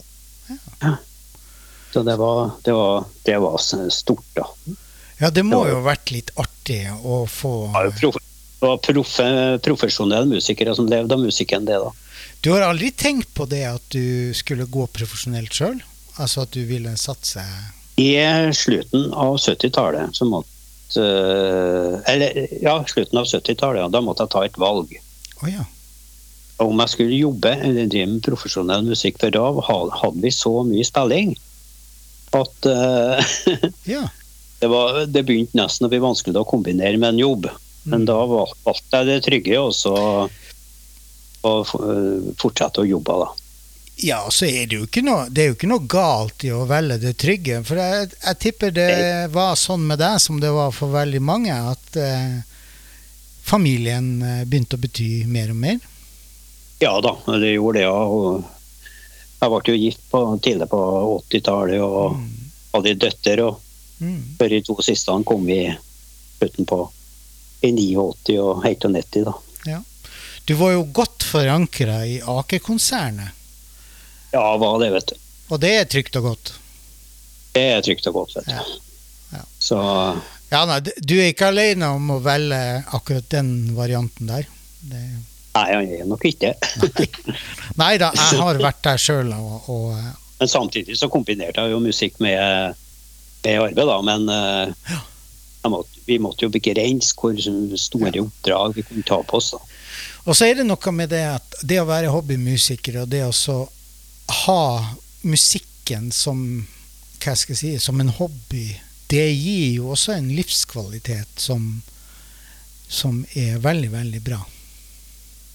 Ja. 0.84 0.96
Så 1.94 2.04
det 2.04 2.18
var, 2.20 2.52
det, 2.66 2.74
var, 2.76 3.06
det 3.26 3.38
var 3.40 3.58
stort, 3.90 4.26
da. 4.36 4.44
Ja, 5.22 5.30
det 5.30 5.46
må 5.46 5.64
Ja. 5.64 5.70
jo 5.72 5.80
ha 5.80 5.86
vært 5.94 6.12
litt 6.12 6.32
artig 6.36 6.82
å 7.06 7.24
få 7.30 7.54
Det 8.64 8.70
var 8.70 8.78
proffe, 8.80 9.26
profesjonelle 9.60 10.30
musikere 10.30 10.72
som 10.76 10.86
levde 10.88 11.18
av 11.18 11.20
musikken, 11.20 11.66
det, 11.68 11.82
da. 11.84 11.90
Du 12.40 12.54
har 12.54 12.62
aldri 12.64 12.94
tenkt 12.96 13.34
på 13.36 13.44
det 13.52 13.66
at 13.68 13.84
du 13.92 14.32
skulle 14.32 14.64
gå 14.72 14.86
profesjonelt 14.88 15.52
sjøl? 15.52 15.82
Altså 16.16 16.46
at 16.46 16.54
du 16.56 16.62
ville 16.70 16.94
satse 16.96 17.44
I 18.00 18.14
slutten 18.56 19.10
av 19.20 19.36
70-tallet 19.36 20.16
så 20.16 20.28
måtte 20.30 21.04
eh, 21.04 21.98
Eller 22.14 22.40
ja, 22.64 22.78
slutten 22.88 23.20
av 23.20 23.28
70-tallet, 23.28 23.82
ja, 23.82 23.90
da 23.92 24.00
måtte 24.06 24.24
jeg 24.24 24.32
ta 24.32 24.46
et 24.48 24.60
valg. 24.64 24.94
Oh, 25.42 25.50
ja. 25.52 25.66
Om 26.64 26.80
jeg 26.86 26.94
skulle 26.94 27.20
jobbe 27.20 27.52
eller 27.68 27.92
drive 27.92 28.14
med 28.14 28.24
profesjonell 28.30 28.88
musikk. 28.88 29.20
For 29.20 29.36
da 29.36 29.44
hadde 29.68 30.24
vi 30.24 30.32
så 30.32 30.54
mye 30.70 30.88
spilling 30.88 31.36
at 32.32 32.72
uh, 32.72 33.36
ja. 33.98 34.08
det, 34.64 34.72
var, 34.72 35.04
det 35.04 35.28
begynte 35.28 35.60
nesten 35.60 35.90
å 35.90 35.92
bli 35.92 36.00
vanskelig 36.08 36.40
å 36.40 36.48
kombinere 36.48 36.96
med 36.96 37.12
en 37.12 37.24
jobb. 37.26 37.52
Men 37.90 38.06
da 38.08 38.16
valgte 38.30 39.00
jeg 39.00 39.08
det 39.10 39.18
trygge, 39.26 39.60
og 39.60 39.74
så 39.76 39.96
og 41.44 41.72
eh, 41.76 42.30
fortsette 42.40 42.84
å 42.84 42.88
jobbe, 42.88 43.16
da. 43.20 43.32
Ja, 44.04 44.22
så 44.32 44.48
er 44.48 44.66
det 44.72 44.78
jo 44.80 44.86
ikke 44.88 45.04
noe 45.06 45.28
Det 45.30 45.44
er 45.44 45.50
jo 45.52 45.54
ikke 45.54 45.68
noe 45.70 45.84
galt 45.92 46.42
i 46.48 46.50
å 46.56 46.64
velge 46.66 46.96
det 47.02 47.12
trygge. 47.22 47.60
For 47.68 47.78
jeg, 47.78 48.08
jeg 48.16 48.40
tipper 48.42 48.72
det 48.74 48.88
var 49.36 49.54
sånn 49.60 49.84
med 49.86 50.00
deg 50.02 50.18
som 50.24 50.40
det 50.42 50.50
var 50.56 50.72
for 50.74 50.94
veldig 50.96 51.22
mange, 51.22 51.54
at 51.54 52.00
eh, 52.00 52.40
familien 53.44 54.16
eh, 54.24 54.46
begynte 54.48 54.80
å 54.80 54.84
bety 54.84 55.12
mer 55.30 55.52
og 55.54 55.60
mer. 55.66 55.84
Ja 56.82 56.96
da, 57.04 57.14
det 57.40 57.54
gjorde 57.54 57.80
det. 57.80 57.86
ja. 57.86 57.94
Og 57.94 59.44
jeg 59.44 59.52
ble 59.52 59.76
jo 59.76 59.80
gift 59.84 60.04
på, 60.10 60.24
tidlig 60.44 60.70
på 60.72 60.82
80-tallet 61.28 61.84
og 61.84 62.18
hadde 62.74 62.96
en 62.96 63.06
døtter. 63.06 63.44
og 63.50 63.60
Mm. 64.04 64.36
før 64.40 64.50
de 64.50 64.58
to 64.66 64.74
siste 64.84 65.14
kom 65.24 65.46
vi 65.46 65.70
utenpå 66.42 66.78
i 67.64 67.72
89 67.72 68.38
og 68.44 68.64
91, 68.66 69.24
da. 69.30 69.34
Du 70.44 70.58
var 70.60 70.74
jo 70.74 70.82
godt 70.92 71.24
forankra 71.24 72.02
i 72.06 72.18
Aker-konsernet, 72.20 73.30
Ja, 74.34 74.42
var 74.60 74.80
det, 74.82 74.90
vet 74.92 75.14
du. 75.14 75.16
og 75.54 75.60
det 75.64 75.70
er 75.78 75.86
trygt 75.88 76.16
og 76.20 76.24
godt. 76.28 76.50
Det 77.56 77.64
er 77.78 77.82
trygt 77.86 78.08
og 78.10 78.18
godt, 78.18 78.34
vet 78.36 78.50
du. 78.50 78.52
Ja. 78.52 78.64
Ja. 79.38 79.44
Så 79.64 79.78
Ja, 80.52 80.66
nei, 80.70 80.82
du 80.84 81.14
er 81.16 81.30
ikke 81.32 81.48
alene 81.54 81.88
om 81.96 82.12
å 82.12 82.20
velge 82.22 82.60
akkurat 82.94 83.30
den 83.32 83.54
varianten 83.78 84.28
der. 84.30 84.44
Det, 84.84 85.00
Nei, 85.56 85.64
han 85.70 85.88
er 85.96 86.06
nok 86.12 86.26
ikke 86.28 86.52
det. 86.52 87.08
nei 87.80 87.94
da, 88.02 88.12
jeg 88.18 88.42
har 88.42 88.60
vært 88.62 88.84
der 88.84 89.00
sjøl 89.00 89.32
og, 89.38 89.70
og 89.70 89.88
eh, 89.96 90.12
Men 90.42 90.50
samtidig 90.52 90.98
så 91.00 91.08
kombinerte 91.14 91.62
jeg 91.64 91.72
jo 91.72 91.80
musikk 91.80 92.20
med, 92.20 92.76
med 93.46 93.60
arbeid, 93.64 93.80
da. 93.88 93.98
Men 94.04 94.28
eh, 94.34 94.76
jeg 94.92 95.02
måtte, 95.72 96.04
vi 96.06 96.20
måtte 96.20 96.46
jo 96.46 96.52
begrense 96.54 97.16
hvor 97.16 97.38
store 97.80 98.24
oppdrag 98.24 98.76
vi 98.76 98.84
kunne 98.88 99.06
ta 99.08 99.22
på 99.24 99.40
oss. 99.40 99.54
da. 99.56 99.62
Og 100.24 100.38
så 100.38 100.48
er 100.48 100.60
det 100.60 100.68
noe 100.68 100.96
med 100.96 101.12
det 101.12 101.24
at 101.34 101.58
det 101.64 101.82
å 101.82 101.88
være 101.90 102.12
hobbymusiker 102.14 103.02
og 103.04 103.12
det 103.12 103.26
å 103.28 103.34
så 103.36 103.64
ha 104.46 104.64
musikken 105.24 106.12
som 106.16 106.66
hva 107.24 107.36
skal 107.40 107.54
jeg 107.54 107.60
si, 107.60 107.72
som 107.80 108.00
en 108.04 108.12
hobby, 108.12 108.74
det 109.12 109.30
gir 109.32 109.78
jo 109.78 109.94
også 109.94 110.16
en 110.18 110.28
livskvalitet 110.36 111.40
som, 111.40 111.82
som 112.88 113.22
er 113.40 113.62
veldig, 113.64 113.92
veldig 113.94 114.22
bra. 114.26 114.42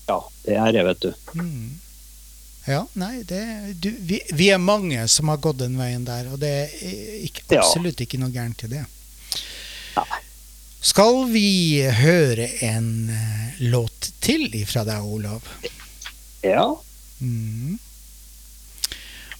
Ja, 0.09 0.23
det 0.45 0.57
er 0.57 0.73
det, 0.73 0.85
vet 0.89 1.05
du. 1.05 1.11
Mm. 1.37 1.81
Ja, 2.69 2.83
nei, 3.01 3.23
det, 3.29 3.41
du, 3.81 3.91
vi, 4.05 4.21
vi 4.37 4.51
er 4.53 4.61
mange 4.61 5.07
som 5.09 5.33
har 5.33 5.41
gått 5.41 5.61
den 5.63 5.79
veien 5.81 6.05
der, 6.09 6.29
og 6.33 6.41
det 6.41 6.53
er 6.69 7.13
ikke, 7.25 7.47
absolutt 7.57 8.01
ikke 8.05 8.21
noe 8.21 8.33
gærent 8.33 8.65
i 8.69 8.73
det. 8.77 8.85
Nei. 9.99 10.21
Skal 10.81 11.25
vi 11.33 11.83
høre 11.99 12.47
en 12.63 13.11
eh, 13.11 13.57
låt 13.73 14.13
til 14.23 14.47
ifra 14.55 14.85
deg, 14.87 15.03
Olav? 15.03 15.43
Ja. 16.47 16.69
Mm. 17.19 17.79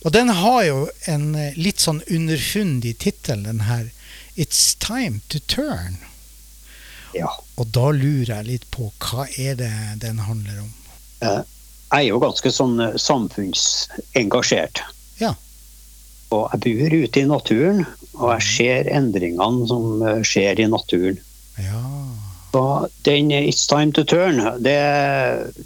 Og 0.03 0.11
den 0.15 0.29
har 0.35 0.63
jo 0.67 0.81
en 1.11 1.29
eh, 1.39 1.55
litt 1.59 1.79
sånn 1.83 2.01
underfundig 2.11 2.97
tittel, 3.03 3.43
den 3.47 3.63
her. 3.69 3.87
It's 4.35 4.73
time 4.79 5.21
to 5.31 5.39
turn. 5.39 5.97
ja. 7.15 7.31
Og 7.59 7.67
da 7.75 7.89
lurer 7.91 8.29
jeg 8.37 8.45
litt 8.47 8.67
på 8.71 8.85
hva 9.03 9.25
er 9.35 9.55
det 9.59 9.71
den 9.99 10.19
handler 10.23 10.61
om? 10.63 10.69
Eh, 11.27 11.41
Jeg 11.89 12.05
er 12.05 12.09
jo 12.11 12.19
ganske 12.21 12.51
sånn 12.53 12.77
samfunnsengasjert. 13.01 14.79
Ja. 15.19 15.33
Og 16.31 16.51
jeg 16.53 16.61
bor 16.77 16.93
ute 17.03 17.19
i 17.23 17.25
naturen, 17.27 17.85
og 18.17 18.31
jeg 18.35 18.45
ser 18.47 18.89
endringene 18.95 19.67
som 19.69 20.03
eh, 20.03 20.21
skjer 20.25 20.59
i 20.63 20.69
naturen. 20.71 21.19
Ja. 21.59 21.83
Så 22.51 22.63
den 23.05 23.31
eh, 23.31 23.49
It's 23.51 23.67
time 23.69 23.93
to 23.93 24.03
turn, 24.03 24.41
det, 24.63 24.77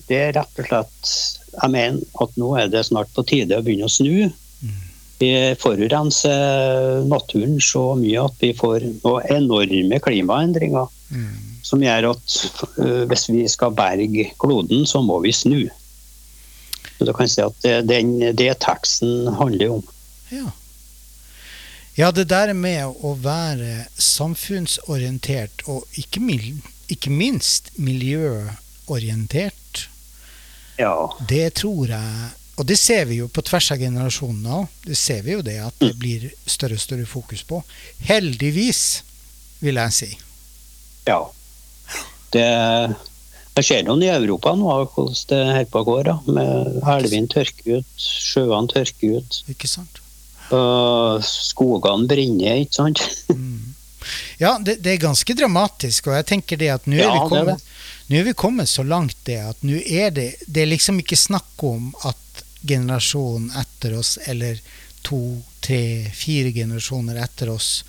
det 0.10 0.20
er 0.20 0.34
rett 0.40 0.60
og 0.60 0.68
slett 0.68 1.14
Jeg 1.54 1.70
mener 1.70 2.24
at 2.24 2.40
nå 2.42 2.56
er 2.58 2.72
det 2.74 2.88
snart 2.88 3.14
på 3.14 3.24
tide 3.30 3.60
å 3.60 3.64
begynne 3.66 3.88
å 3.88 3.94
snu. 3.94 4.32
Mm. 4.64 4.82
Vi 5.22 5.32
forurenser 5.62 7.06
naturen 7.08 7.60
så 7.62 7.94
mye 7.96 8.26
at 8.26 8.42
vi 8.42 8.52
får 8.58 8.90
enorme 9.32 10.02
klimaendringer 10.04 10.90
Mm. 11.14 11.34
som 11.62 11.84
gjør 11.84 12.10
at 12.10 12.36
øh, 12.82 13.04
hvis 13.10 13.28
vi 13.30 13.44
skal 13.48 13.76
berge 13.78 14.32
kloden, 14.42 14.86
så 14.90 15.02
må 15.06 15.20
vi 15.24 15.32
snu. 15.36 15.62
Så 16.98 17.06
du 17.06 17.14
kan 17.14 17.30
si 17.30 17.42
at 17.44 17.56
det, 17.64 17.76
den, 17.90 18.16
det 18.38 18.50
teksten 18.64 19.30
handler 19.38 19.78
om. 19.78 19.84
Ja. 20.34 20.50
Ja, 21.96 22.10
det 22.12 22.26
der 22.32 22.54
med 22.58 22.86
å 23.06 23.12
være 23.22 23.86
samfunnsorientert 24.02 25.62
og 25.70 25.86
ikke, 26.00 26.20
ikke 26.90 27.10
minst 27.14 27.70
miljøorientert, 27.78 29.88
Ja. 30.80 31.10
det 31.30 31.54
tror 31.62 31.86
jeg 31.88 32.32
Og 32.58 32.66
det 32.70 32.78
ser 32.78 33.06
vi 33.10 33.16
jo 33.18 33.26
på 33.34 33.42
tvers 33.42 33.72
av 33.74 33.80
generasjonene 33.82 34.50
òg. 34.60 34.68
Det 34.86 34.94
ser 34.98 35.24
vi 35.26 35.32
jo 35.34 35.42
det 35.42 35.56
at 35.66 35.74
det 35.82 35.96
blir 35.98 36.28
større 36.46 36.74
og 36.78 36.82
større 36.84 37.06
fokus 37.10 37.42
på. 37.50 37.64
Heldigvis, 38.06 39.02
vil 39.60 39.76
jeg 39.82 39.92
si. 39.98 40.12
ja. 41.08 41.18
Det, 42.34 42.46
jeg 43.58 43.66
ser 43.66 43.84
noen 43.86 44.04
i 44.06 44.10
Europa 44.10 44.54
nå 44.58 44.66
hvordan 44.70 45.16
det 45.30 45.40
holder 45.48 45.66
på 45.74 45.80
å 45.82 45.88
gå. 45.90 45.98
Med 46.30 46.78
Elvene 46.94 47.28
tørker 47.34 47.78
ut, 47.80 47.86
sjøene 47.98 48.68
tørker 48.70 49.18
ut, 49.18 49.32
Ikke 49.50 49.68
sant? 49.70 50.00
Og 50.54 51.24
skogene 51.28 52.08
brenner. 52.10 52.64
ikke 52.64 52.80
sant? 52.80 53.04
Mm. 53.30 53.74
Ja, 54.38 54.58
det, 54.60 54.80
det 54.84 54.96
er 54.96 55.06
ganske 55.06 55.36
dramatisk, 55.38 56.10
og 56.10 56.18
jeg 56.18 56.28
tenker 56.34 56.60
det 56.60 56.72
at 56.74 56.90
nå 56.90 56.98
er, 57.00 57.06
Ja, 57.08 57.14
er 57.40 58.20
er 58.20 58.28
vi 58.28 58.34
kommet 58.34 58.70
så 58.70 58.84
langt 58.84 59.18
det 59.28 59.40
at 59.40 59.62
nå 59.64 59.78
er 59.80 60.12
det 60.12 60.28
Det 60.46 60.64
er 60.64 60.72
liksom 60.74 61.00
ikke 61.00 61.18
snakk 61.20 61.64
om 61.64 61.94
at 62.04 62.44
generasjonen 62.64 63.52
etter 63.60 63.98
oss, 64.00 64.18
eller 64.28 64.60
to, 65.04 65.42
tre, 65.60 66.10
fire 66.16 66.52
generasjoner 66.56 67.20
etter 67.20 67.50
oss, 67.52 67.84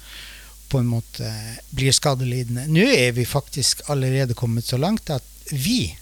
på 0.68 0.81
en 0.81 0.88
måte 0.90 1.31
blir 1.70 1.94
skadelidende. 1.94 2.66
Nå 2.66 2.88
er 2.90 3.12
vi 3.14 3.27
faktisk 3.27 3.85
allerede 3.92 4.35
kommet 4.35 4.66
så 4.66 4.79
langt 4.83 5.12
at 5.14 5.22
vi 5.53 5.94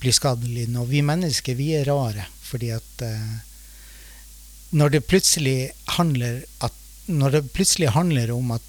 blir 0.00 0.12
skadelidende, 0.12 0.82
og 0.82 0.90
vi 0.92 1.00
mennesker, 1.00 1.56
vi 1.56 1.70
er 1.78 1.88
rare. 1.88 2.26
Fordi 2.44 2.68
at 2.76 3.04
eh, 3.06 3.32
når 4.76 4.92
det 4.92 5.06
plutselig 5.08 5.58
handler 5.96 6.42
at 6.64 6.74
når 7.06 7.36
det 7.36 7.52
plutselig 7.54 7.92
handler 7.94 8.32
om 8.34 8.50
at 8.56 8.62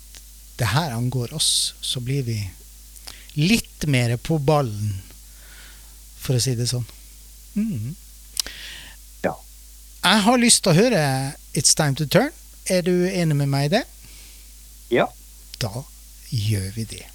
det 0.60 0.70
her 0.72 0.94
angår 0.96 1.34
oss, 1.34 1.74
så 1.82 2.00
blir 2.02 2.24
vi 2.24 2.38
litt 3.38 3.86
mer 3.86 4.16
på 4.18 4.38
ballen, 4.42 5.02
for 6.18 6.38
å 6.38 6.42
si 6.42 6.56
det 6.58 6.70
sånn. 6.70 6.86
Mm. 7.58 7.94
Ja. 9.26 9.36
Jeg 10.06 10.24
har 10.26 10.42
lyst 10.42 10.64
til 10.66 10.74
å 10.74 10.78
høre 10.78 11.04
It's 11.54 11.76
Time 11.78 11.98
to 12.00 12.08
Turn. 12.10 12.34
Er 12.70 12.82
du 12.86 12.94
enig 13.10 13.38
med 13.38 13.52
meg 13.52 13.70
i 13.70 13.74
det? 13.78 13.84
Ja. 14.94 15.08
Da 15.62 15.86
gjør 16.30 16.72
vi 16.76 16.88
det. 16.90 17.06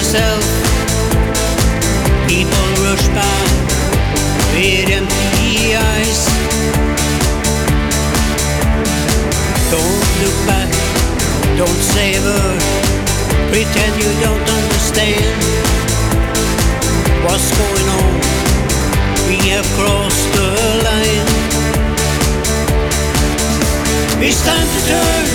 Myself. 0.00 0.44
People 2.26 2.66
rush 2.80 3.06
by 3.12 3.40
with 4.56 4.88
empty 4.88 5.76
eyes. 5.76 6.22
Don't 9.68 10.08
look 10.22 10.38
back, 10.48 10.70
don't 11.60 11.82
say 11.92 12.16
a 12.16 12.22
word, 12.24 12.62
pretend 13.52 13.92
you 14.00 14.10
don't 14.24 14.46
understand 14.58 15.36
what's 17.24 17.50
going 17.60 17.88
on. 18.00 18.14
We 19.28 19.36
have 19.52 19.68
crossed 19.76 20.28
the 20.32 20.48
line. 20.88 21.28
It's 24.24 24.40
time 24.48 24.68
to 24.74 24.80
turn. 24.92 25.26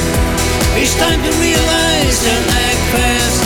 It's 0.82 0.96
time 0.98 1.22
to 1.22 1.32
realize 1.38 2.20
and 2.34 2.46
act 2.66 2.84
fast. 2.94 3.45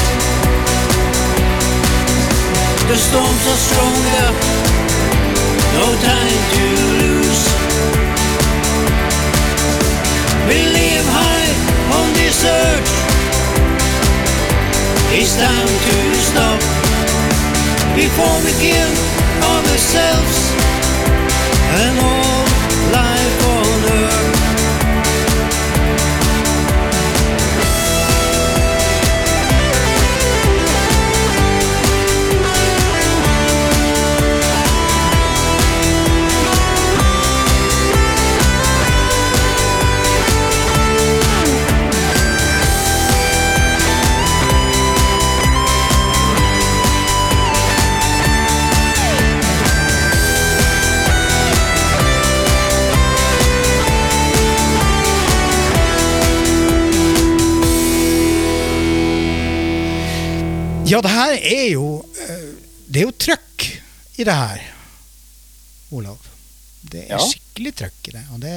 The 2.90 2.98
storms 2.98 3.46
are 3.46 3.62
stronger. 3.70 4.26
No 5.78 5.86
time 6.02 6.42
to 6.56 6.66
lose. 6.98 7.44
We 10.50 10.58
live 10.74 11.06
high 11.06 11.52
on 12.00 12.08
this 12.18 12.44
earth. 12.44 12.90
It's 15.14 15.38
time 15.38 15.72
to 15.88 15.98
stop 16.30 16.62
before 17.96 18.38
we 18.44 18.54
kill 18.58 18.94
ourselves 19.54 20.40
and 21.86 22.00
all 22.00 22.44
life 22.92 23.19
Ja, 60.90 61.02
det 61.06 61.12
her 61.14 61.36
er 61.38 61.66
jo 61.74 61.88
eh, 62.26 62.46
Det 62.90 63.02
er 63.04 63.06
jo 63.10 63.16
trøkk 63.22 63.66
i 64.20 64.26
det 64.28 64.34
her, 64.36 64.64
Olav. 65.96 66.18
Det 66.92 67.06
er 67.06 67.14
Ja. 67.16 67.20
skikkelig 67.24 67.72
trøkk 67.80 68.08
i 68.10 68.12
det. 68.16 68.24
Og 68.34 68.40
det, 68.44 68.54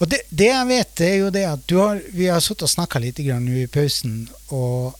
og 0.00 0.08
det, 0.10 0.18
det 0.30 0.48
jeg 0.48 0.66
vet, 0.70 1.00
er 1.06 1.14
jo 1.20 1.28
det 1.34 1.44
at 1.46 1.66
du 1.70 1.76
har, 1.78 2.00
vi 2.10 2.26
har 2.26 2.40
sittet 2.42 2.64
og 2.66 2.72
snakka 2.72 2.98
litt 3.04 3.20
grann 3.22 3.44
nå 3.46 3.60
i 3.62 3.68
pausen, 3.70 4.24
og 4.50 4.96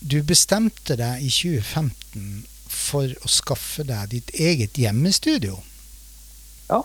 du 0.00 0.16
bestemte 0.26 0.96
deg 0.98 1.22
i 1.22 1.30
2015 1.30 2.46
for 2.70 3.06
å 3.22 3.30
skaffe 3.30 3.84
deg 3.86 4.10
ditt 4.16 4.32
eget 4.40 4.80
hjemmestudio. 4.80 5.60
Ja. 6.70 6.80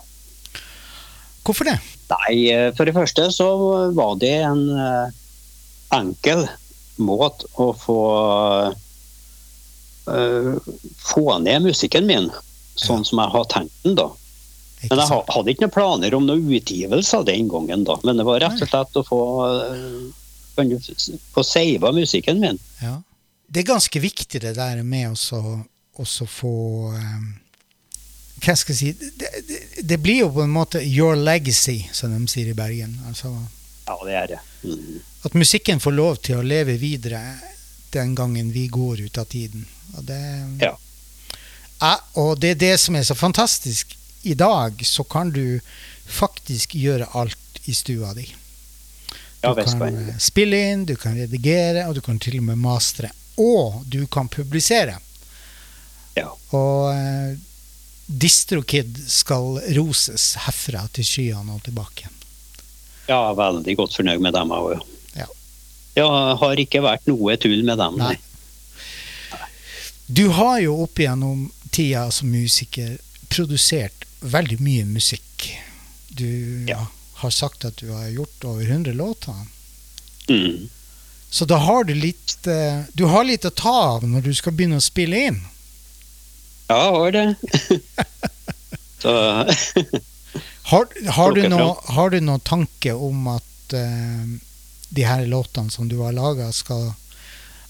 Hvorfor 1.46 1.66
det? 1.72 1.78
Nei, 2.12 2.36
eh, 2.52 2.68
for 2.76 2.84
det 2.86 2.94
første 2.94 3.26
så 3.34 3.48
var 3.96 4.14
det 4.22 4.34
en 4.44 4.62
eh, 4.70 5.10
enkel 5.98 6.46
måte 7.02 7.46
å 7.60 7.70
få 7.76 7.96
uh, 10.08 10.56
få 10.98 11.38
ned 11.42 11.62
musikken 11.66 12.06
min, 12.06 12.30
sånn 12.76 13.04
som 13.08 13.18
jeg 13.22 13.32
har 13.34 13.44
tenkt 13.52 13.82
den, 13.84 13.96
da. 13.98 14.08
Men 14.90 15.00
jeg 15.00 15.08
hadde 15.32 15.50
ikke 15.54 15.64
noen 15.64 15.74
planer 15.74 16.14
om 16.14 16.26
noen 16.28 16.50
utgivelser 16.52 17.24
den 17.26 17.48
gangen, 17.50 17.84
da. 17.88 17.96
Men 18.04 18.20
det 18.20 18.26
var 18.28 18.40
rett 18.44 18.60
og 18.62 18.68
slett 18.70 18.98
å 19.00 19.04
få 19.08 19.20
s- 20.76 21.10
få 21.34 21.42
seiva 21.44 21.90
musikken 21.96 22.40
min. 22.40 22.58
Ja. 22.82 22.98
Det 23.48 23.62
er 23.62 23.72
ganske 23.72 24.00
viktig 24.02 24.40
det 24.42 24.54
der 24.58 24.82
med 24.82 25.14
å 25.14 25.64
også 26.02 26.26
få 26.28 26.52
um, 26.92 27.26
Hva 28.44 28.52
skal 28.58 28.74
jeg 28.74 28.78
si 28.98 29.08
det, 29.16 29.30
det, 29.48 29.60
det 29.88 29.96
blir 30.02 30.18
jo 30.26 30.30
på 30.34 30.42
en 30.44 30.52
måte 30.52 30.82
your 30.84 31.16
legacy, 31.16 31.86
som 31.96 32.12
de 32.12 32.26
sier 32.28 32.50
i 32.50 32.56
Bergen. 32.58 32.98
Altså 33.08 33.30
Ja, 33.86 33.96
det 34.04 34.14
er 34.18 34.26
det. 34.34 34.40
Mm. 34.66 35.00
At 35.26 35.34
musikken 35.34 35.80
får 35.82 35.94
lov 35.96 36.16
til 36.26 36.40
å 36.40 36.46
leve 36.46 36.76
videre 36.80 37.20
den 37.94 38.14
gangen 38.18 38.52
vi 38.54 38.66
går 38.72 39.00
ut 39.06 39.18
av 39.18 39.28
tiden. 39.32 39.66
Og 39.96 40.04
det, 40.08 40.20
Ja. 40.62 40.74
Ja, 41.80 41.98
og 42.16 42.38
det 42.40 42.50
er 42.54 42.60
det 42.60 42.74
som 42.80 42.96
er 42.96 43.02
så 43.04 43.14
fantastisk. 43.14 43.96
I 44.24 44.34
dag 44.34 44.80
så 44.86 45.04
kan 45.04 45.28
du 45.30 45.60
faktisk 46.08 46.72
gjøre 46.74 47.08
alt 47.14 47.60
i 47.68 47.74
stua 47.76 48.14
di. 48.16 48.24
Du 49.42 49.52
kan 49.54 49.82
jeg. 49.84 50.08
eh, 50.08 50.16
spille 50.18 50.56
inn, 50.72 50.84
du 50.88 50.96
kan 50.96 51.14
redigere, 51.14 51.84
og 51.88 51.94
du 51.94 52.00
kan 52.00 52.18
til 52.18 52.38
og 52.38 52.44
med 52.48 52.58
mastre. 52.58 53.10
Og 53.36 53.82
du 53.86 54.06
kan 54.06 54.28
publisere. 54.28 54.96
Ja. 56.16 56.30
Og 56.56 56.94
eh, 56.94 57.36
DistroKid 58.06 58.96
skal 59.10 59.60
roses 59.76 60.34
herfra 60.46 60.86
til 60.96 61.04
skyene 61.04 61.54
og 61.58 61.62
tilbake. 61.66 62.08
Ja, 63.06 63.20
veldig 63.36 63.76
godt 63.78 63.94
fornøyd 64.00 64.22
med 64.24 64.32
dem 64.34 64.50
òg. 64.56 64.80
Ja, 65.96 66.08
har 66.36 66.60
ikke 66.60 66.82
vært 66.84 67.06
noe 67.08 67.36
tull 67.40 67.62
med 67.64 67.78
dem. 67.80 67.96
Nei. 68.00 68.16
Du 70.06 70.28
har 70.36 70.60
jo 70.62 70.76
opp 70.84 71.00
igjennom 71.02 71.48
tida 71.74 72.04
som 72.14 72.28
musiker 72.30 72.98
produsert 73.32 74.04
veldig 74.22 74.58
mye 74.62 74.84
musikk. 74.86 75.48
Du 76.08 76.64
Ja. 76.68 76.86
har 77.22 77.30
sagt 77.30 77.64
at 77.64 77.76
du 77.80 77.90
har 77.92 78.08
gjort 78.12 78.44
over 78.44 78.62
100 78.64 78.92
låter. 78.92 79.34
Mm. 80.28 80.68
Så 81.30 81.44
da 81.44 81.56
har 81.58 81.84
du 81.84 81.94
litt 81.94 82.46
eh, 82.46 82.82
Du 82.94 83.04
har 83.06 83.24
litt 83.24 83.44
å 83.44 83.50
ta 83.50 83.72
av 83.96 84.02
når 84.06 84.22
du 84.22 84.34
skal 84.34 84.52
begynne 84.52 84.76
å 84.78 84.84
spille 84.84 85.16
inn. 85.28 85.40
Ja, 86.68 86.90
har 86.92 87.12
det. 87.12 87.34
Så 89.02 89.12
Har, 90.66 90.86
har, 91.14 91.32
du, 91.34 91.42
noe, 91.48 91.76
har 91.94 92.10
du 92.10 92.20
noen 92.20 92.40
tanke 92.42 92.92
om 92.94 93.28
at 93.30 93.74
eh, 93.74 94.24
de 94.96 95.04
her 95.06 95.26
låtene 95.30 95.72
som 95.72 95.88
du 95.88 95.98
har 96.02 96.16
laga, 96.16 96.50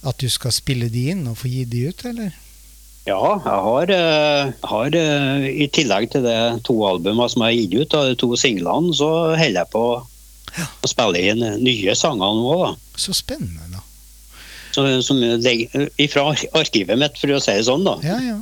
at 0.06 0.18
du 0.22 0.28
skal 0.30 0.54
spille 0.54 0.88
de 0.92 1.08
inn 1.12 1.26
og 1.28 1.38
få 1.42 1.50
gi 1.50 1.64
de 1.68 1.88
ut, 1.90 2.04
eller? 2.08 2.34
ja, 3.06 3.20
jeg 3.38 3.62
har, 3.66 3.90
eh, 3.94 4.52
har 4.66 4.94
eh, 4.98 5.44
I 5.62 5.68
tillegg 5.70 6.10
til 6.10 6.24
de 6.26 6.36
to 6.66 6.74
albumene 6.88 7.28
som 7.30 7.44
jeg 7.44 7.52
har 7.52 7.60
gitt 7.60 7.74
ut, 7.78 7.94
og 7.94 8.08
de 8.08 8.16
to 8.18 8.30
singlene, 8.40 8.94
så 8.98 9.10
holder 9.38 9.60
jeg 9.60 9.70
på 9.70 9.84
å 10.02 10.90
spille 10.90 11.22
inn 11.30 11.44
nye 11.62 11.94
sanger 11.94 12.40
nå. 12.40 12.56
da. 12.64 12.72
Så 12.98 13.14
spennende, 13.14 13.68
da. 13.70 13.84
Så, 14.74 14.84
som 15.06 15.22
fra 16.10 16.24
arkivet 16.58 16.98
mitt, 17.00 17.16
for 17.20 17.36
å 17.36 17.40
si 17.40 17.54
det 17.54 17.68
sånn. 17.68 17.86
da. 17.86 17.96
Ja, 18.04 18.18
ja. 18.24 18.40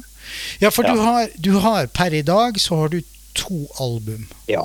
Ja, 0.62 0.70
for 0.72 0.87
Ja. 0.87 0.95
Du, 0.95 1.05
har, 1.05 1.28
du 1.37 1.53
har 1.61 1.87
per 1.93 2.16
i 2.16 2.24
dag 2.24 2.57
så 2.59 2.80
har 2.80 2.89
du 2.95 3.03
to 3.37 3.66
album. 3.82 4.26
Ja. 4.49 4.64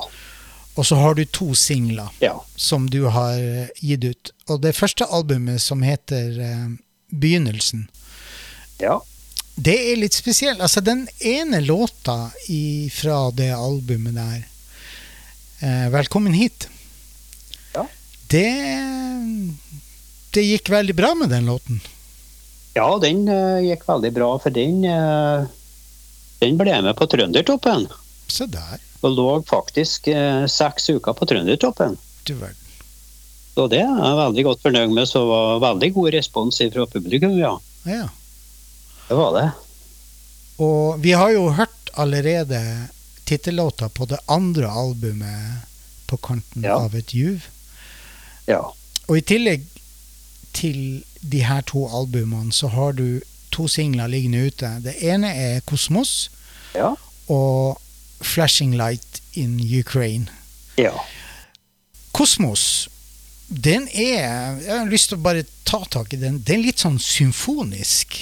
Og 0.78 0.86
så 0.86 0.96
har 0.96 1.14
du 1.14 1.24
to 1.24 1.54
singler 1.58 2.08
ja. 2.22 2.36
som 2.56 2.86
du 2.90 3.02
har 3.10 3.38
eh, 3.38 3.70
gitt 3.82 4.04
ut. 4.04 4.32
Og 4.48 4.62
det 4.62 4.76
første 4.78 5.06
albumet, 5.10 5.60
som 5.62 5.82
heter 5.82 6.38
eh, 6.40 6.68
Begynnelsen, 7.10 7.88
ja. 8.78 9.00
det 9.56 9.76
er 9.90 9.98
litt 9.98 10.16
spesielt. 10.16 10.62
Altså, 10.62 10.80
den 10.80 11.06
ene 11.18 11.60
låta 11.60 12.30
i, 12.48 12.88
fra 12.94 13.28
det 13.34 13.50
albumet 13.56 14.14
der, 14.14 14.44
eh, 15.60 15.86
'Velkommen 15.90 16.32
hit', 16.32 16.68
Ja. 17.74 17.86
det, 18.30 18.50
det 20.30 20.42
gikk 20.46 20.70
veldig 20.70 20.94
bra 20.94 21.14
med 21.14 21.34
den 21.34 21.46
låten. 21.50 21.80
Ja, 22.74 22.98
den 23.02 23.26
uh, 23.28 23.58
gikk 23.58 23.82
veldig 23.88 24.12
bra, 24.14 24.28
for 24.38 24.54
den, 24.54 24.84
uh, 24.86 25.46
den 26.38 26.58
ble 26.58 26.76
med 26.86 26.94
på 26.96 27.08
Trøndertoppen. 27.10 27.88
Se 28.30 28.46
der, 28.46 28.78
Og 29.02 29.14
lå 29.16 29.28
faktisk 29.48 30.08
eh, 30.12 30.44
seks 30.50 30.90
uker 30.92 31.12
på 31.16 31.26
Trøndertoppen. 31.30 31.96
du 32.28 32.34
verden. 32.34 32.56
Så 33.54 33.64
det 33.68 33.80
er 33.82 33.88
jeg 33.96 34.16
veldig 34.18 34.44
godt 34.46 34.60
fornøyd 34.62 34.92
med. 34.94 35.08
Så 35.08 35.22
var 35.26 35.58
veldig 35.64 35.88
god 35.94 36.12
respons 36.14 36.60
fra 36.72 36.84
publikum, 36.86 37.32
ja. 37.38 37.54
Ja. 37.88 38.06
Det 39.08 39.16
var 39.18 39.32
det. 39.34 39.46
Og 40.62 41.00
vi 41.02 41.12
har 41.16 41.30
jo 41.34 41.48
hørt 41.56 41.90
allerede 41.98 42.60
tittellåta 43.24 43.88
på 43.88 44.06
det 44.06 44.18
andre 44.28 44.68
albumet 44.70 45.66
på 46.06 46.16
kanten 46.16 46.62
Ja. 46.64 46.76
av 46.84 46.94
et 46.94 47.14
juv. 47.14 47.48
Ja. 48.46 48.60
Og 49.08 49.16
i 49.18 49.20
tillegg 49.20 49.64
til 50.52 51.02
de 51.22 51.42
her 51.44 51.60
to 51.62 51.86
albumene, 51.88 52.52
så 52.52 52.68
har 52.68 52.92
du 52.92 53.20
to 53.50 53.66
singler 53.68 54.06
liggende 54.08 54.46
ute. 54.46 54.70
Det 54.84 54.94
ene 55.02 55.32
er 55.34 55.60
Kosmos 55.66 56.28
Ja. 56.74 56.94
og 57.28 57.80
Flashing 58.20 58.76
Light 58.76 59.22
in 59.32 59.58
Ukraine. 59.80 60.30
ja. 60.76 60.94
Kosmos, 62.12 62.88
den 63.48 63.86
er 63.94 64.58
Jeg 64.60 64.78
har 64.78 64.88
lyst 64.90 65.08
til 65.12 65.18
å 65.18 65.22
bare 65.22 65.44
ta 65.64 65.78
tak 65.88 66.12
i 66.12 66.18
den. 66.18 66.40
Den 66.42 66.58
er 66.58 66.66
litt 66.66 66.82
sånn 66.82 66.98
symfonisk. 66.98 68.18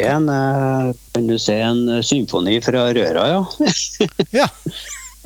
Det 0.00 0.06
er 0.08 0.16
en, 0.16 0.28
eh, 0.32 0.94
kan 1.12 1.26
du 1.28 1.36
si, 1.38 1.52
en 1.52 1.82
eh, 1.92 2.02
symfoni 2.06 2.56
fra 2.64 2.86
røra, 2.96 3.26
ja. 3.28 3.68
Ja. 4.40 4.46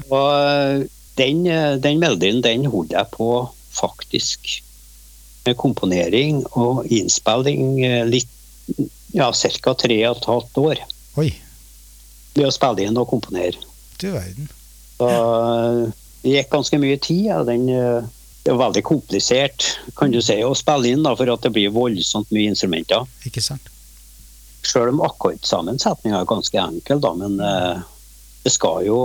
Og 0.08 0.30
eh, 0.34 0.86
den, 1.20 1.44
den 1.78 2.00
melodien 2.02 2.42
den 2.42 2.66
holder 2.66 2.98
jeg 2.98 3.12
på 3.14 3.28
faktisk 3.74 4.48
med 5.46 5.54
komponering 5.60 6.40
og 6.58 6.88
innspilling 6.90 7.76
litt 8.08 8.30
ja, 9.14 9.28
ca. 9.30 9.74
tre 9.78 9.98
og 10.08 10.16
et 10.16 10.28
halvt 10.30 10.58
år. 10.62 10.82
Oi, 11.20 11.28
Med 12.34 12.48
å 12.48 12.54
spille 12.54 12.86
inn 12.86 12.98
og 12.98 13.08
komponere. 13.10 13.60
du 14.00 14.10
verden. 14.10 14.48
Så 14.98 15.08
eh, 15.08 15.94
det 16.24 16.36
gikk 16.36 16.50
ganske 16.50 16.80
mye 16.82 16.98
tid. 16.98 17.24
Ja. 17.28 17.42
den, 17.46 17.68
eh, 17.68 18.04
det 18.44 18.52
er 18.52 18.60
veldig 18.60 18.82
komplisert 18.84 19.66
kan 19.96 20.12
du 20.12 20.20
si, 20.22 20.36
å 20.44 20.52
spille 20.56 20.90
inn 20.92 21.06
da, 21.06 21.14
for 21.16 21.30
at 21.32 21.46
det 21.46 21.52
blir 21.54 21.72
voldsomt 21.72 22.32
mye 22.34 22.50
instrumenter. 22.52 23.06
Ikke 23.24 23.42
sant? 23.44 23.70
Selv 24.64 24.92
om 24.92 25.00
akkordsammensetninga 25.04 26.20
er 26.20 26.28
ganske 26.28 26.60
enkel, 26.60 27.00
da, 27.00 27.12
men 27.16 27.38
eh, 27.40 27.82
det 28.44 28.52
skal 28.52 28.84
jo 28.84 29.00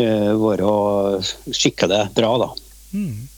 eh, 0.00 0.32
være 0.40 0.70
skikkelig 1.52 2.06
bra, 2.16 2.32
da. 2.40 2.50
Mm. 2.96 3.28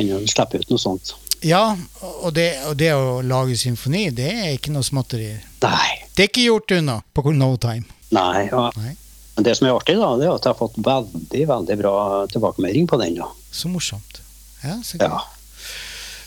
Innen 0.00 0.28
slippe 0.30 0.62
ut 0.62 0.72
noe 0.72 0.80
sånt. 0.80 1.12
Ja, 1.44 1.76
og 2.24 2.32
det, 2.34 2.48
og 2.66 2.78
det 2.80 2.90
å 2.96 3.20
lage 3.22 3.58
symfoni, 3.60 4.08
det 4.10 4.30
er 4.32 4.56
ikke 4.56 4.72
noe 4.74 4.86
småtteri. 4.86 5.34
Nei. 5.62 5.90
Det 6.16 6.24
er 6.24 6.32
ikke 6.32 6.48
gjort 6.48 6.74
unna 6.80 6.98
på 7.14 7.36
no 7.36 7.52
time. 7.60 7.84
Nei, 8.10 8.46
ja. 8.50 8.70
Nei. 8.76 8.94
Men 9.36 9.44
det 9.44 9.56
som 9.58 9.66
er 9.68 9.76
artig, 9.76 9.94
da, 10.00 10.16
det 10.18 10.26
er 10.26 10.34
at 10.34 10.44
jeg 10.48 10.54
har 10.54 10.58
fått 10.58 10.78
veldig 10.82 11.42
veldig 11.48 11.76
bra 11.78 11.94
tilbakemelding 12.32 12.86
på 12.90 12.96
den. 13.02 13.14
da. 13.20 13.28
Så 13.50 13.68
morsomt. 13.68 14.20
Ja, 14.64 14.80
så. 14.82 14.96
Ja. 14.98 15.20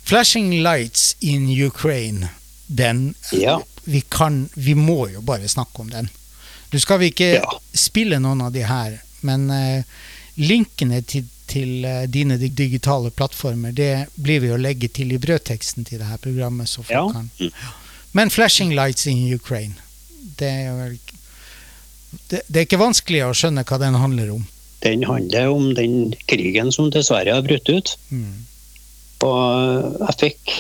Flashing 0.03 0.61
Lights 0.63 1.15
in 1.19 1.49
Ukraine, 1.67 2.29
den 2.67 3.15
Ja. 3.31 3.61
vi, 3.83 4.01
kan, 4.01 4.49
vi 4.53 4.75
må 4.75 5.09
jo 5.11 5.21
bare 5.21 5.47
snakke 5.47 5.79
om 5.81 5.89
den. 5.89 6.09
Du 6.69 6.79
skal 6.79 6.99
vi 6.99 7.09
ikke 7.11 7.33
Ja. 7.41 7.51
spille 7.73 8.19
noen 8.19 8.41
av 8.41 8.51
de 8.51 8.63
her, 8.63 9.01
men 9.21 9.49
uh, 9.51 9.83
linkene 10.35 11.01
til, 11.01 11.25
til 11.47 11.85
uh, 11.85 12.05
dine 12.07 12.37
digitale 12.37 13.11
plattformer, 13.11 13.71
det 13.71 14.07
blir 14.15 14.39
vi 14.39 14.49
å 14.55 14.57
legge 14.57 14.87
til 14.87 15.11
i 15.11 15.17
brødteksten 15.17 15.85
til 15.85 15.99
det 15.99 16.07
her 16.07 16.17
programmet. 16.17 16.69
Så 16.69 16.83
folk 16.83 16.89
Ja. 16.91 17.07
kan. 17.11 17.29
Mm. 17.39 17.51
Men 18.13 18.29
Flashing 18.29 18.71
Lights 18.75 19.07
in 19.07 19.33
Ukraine, 19.33 19.75
det 20.39 20.47
er 20.49 20.75
vel 20.75 20.93
ikke- 20.93 21.10
det, 22.31 22.41
det 22.47 22.59
er 22.59 22.67
ikke 22.67 22.81
vanskelig 22.81 23.23
å 23.25 23.35
skjønne 23.37 23.63
hva 23.67 23.79
den 23.81 23.97
handler 23.99 24.33
om. 24.35 24.45
Den 24.81 25.03
handler 25.05 25.51
om 25.53 25.73
den 25.77 26.13
krigen 26.31 26.71
som 26.73 26.89
dessverre 26.93 27.35
har 27.35 27.45
brutt 27.45 27.69
ut. 27.69 27.93
Mm. 28.09 28.47
Og 29.27 29.99
jeg 30.07 30.17
fikk, 30.23 30.53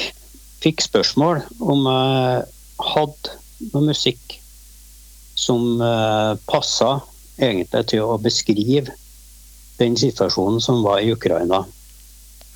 fikk 0.61 0.83
spørsmål 0.85 1.41
om 1.59 1.87
jeg 1.89 2.43
hadde 2.91 3.39
noe 3.71 3.87
musikk 3.89 4.37
som 5.37 5.81
uh, 5.81 6.37
passa 6.49 6.99
egentlig 7.41 7.87
til 7.89 8.05
å 8.05 8.19
beskrive 8.21 8.93
den 9.81 9.97
situasjonen 9.97 10.61
som 10.61 10.83
var 10.85 11.01
i 11.01 11.09
Ukraina. 11.13 11.63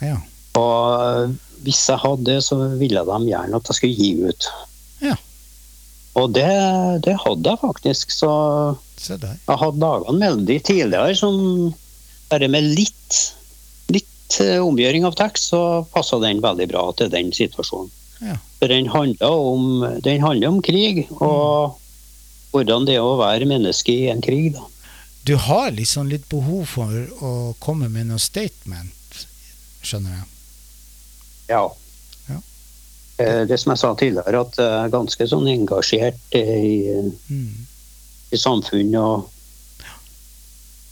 Ja. 0.03 0.19
Og 0.59 1.33
hvis 1.65 1.81
jeg 1.89 2.01
hadde 2.03 2.27
det, 2.29 2.39
så 2.45 2.59
ville 2.77 3.01
de 3.07 3.17
gjerne 3.31 3.57
at 3.57 3.71
jeg 3.71 3.79
skulle 3.79 3.97
gi 3.97 4.29
ut. 4.29 4.49
Og 6.15 6.31
det, 6.35 6.47
det 7.03 7.15
hadde 7.25 7.51
jeg 7.51 7.61
faktisk. 7.61 8.13
Så 8.13 8.29
jeg 9.03 9.59
hadde 9.59 9.81
laga 9.81 10.11
en 10.11 10.21
melodi 10.21 10.59
tidligere 10.63 11.15
som 11.19 11.73
bare 12.31 12.47
med 12.49 12.71
litt, 12.77 13.17
litt 13.93 14.39
eh, 14.41 14.57
omgjøring 14.63 15.05
av 15.07 15.17
tekst, 15.19 15.51
så 15.51 15.61
passa 15.93 16.19
den 16.23 16.41
veldig 16.43 16.69
bra 16.71 16.87
til 16.97 17.11
den 17.13 17.33
situasjonen. 17.35 17.91
Ja. 18.23 18.37
For 18.61 18.71
den 18.71 18.87
handler 18.89 19.41
om, 19.51 19.83
den 20.05 20.23
handler 20.23 20.55
om 20.55 20.61
krig, 20.63 21.03
og 21.19 21.75
hvordan 22.55 22.87
det 22.87 22.95
er 22.95 23.03
å 23.03 23.19
være 23.19 23.47
menneske 23.49 23.91
i 23.91 24.07
en 24.09 24.23
krig. 24.23 24.53
da. 24.55 24.63
Du 25.27 25.35
har 25.41 25.71
liksom 25.75 26.07
litt 26.09 26.27
behov 26.31 26.63
for 26.69 27.25
å 27.25 27.33
komme 27.59 27.89
med 27.91 28.07
noe 28.11 28.21
statement, 28.21 29.25
skjønner 29.83 30.21
jeg. 30.21 30.29
Ja. 31.51 31.65
Eh, 33.17 33.45
Det 33.47 33.57
som 33.59 33.71
jeg 33.71 33.79
sa 33.79 33.93
tidligere, 33.95 34.41
at 34.41 34.57
jeg 34.57 34.85
er 34.85 34.89
ganske 34.91 35.27
sånn 35.27 35.47
engasjert 35.47 36.17
i, 36.35 36.91
Mm. 37.29 37.67
i 38.31 38.37
samfunnet 38.37 38.99
og, 38.99 39.29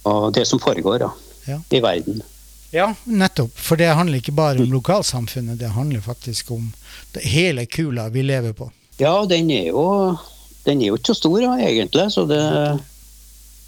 og 0.05 0.33
det 0.33 0.45
som 0.47 0.59
foregår 0.59 0.99
da, 0.99 1.09
Ja. 1.47 1.59
i 1.71 1.79
verden. 1.83 2.21
Ja, 2.71 2.93
nettopp. 3.05 3.51
For 3.55 3.75
det 3.75 3.91
handler 3.95 4.17
ikke 4.21 4.31
bare 4.35 4.59
om 4.63 4.71
lokalsamfunnet, 4.71 5.59
det 5.59 5.69
handler 5.75 5.99
faktisk 6.01 6.51
om 6.51 6.73
det 7.13 7.23
hele 7.23 7.65
kula 7.65 8.09
vi 8.09 8.21
lever 8.23 8.53
på. 8.53 8.71
Ja, 8.99 9.25
den 9.25 9.51
er 9.51 9.67
jo, 9.67 10.17
den 10.65 10.81
er 10.81 10.87
jo 10.87 10.95
ikke 10.97 11.13
så 11.13 11.15
stor 11.15 11.39
egentlig, 11.59 12.07
så 12.11 12.25
det 12.27 12.79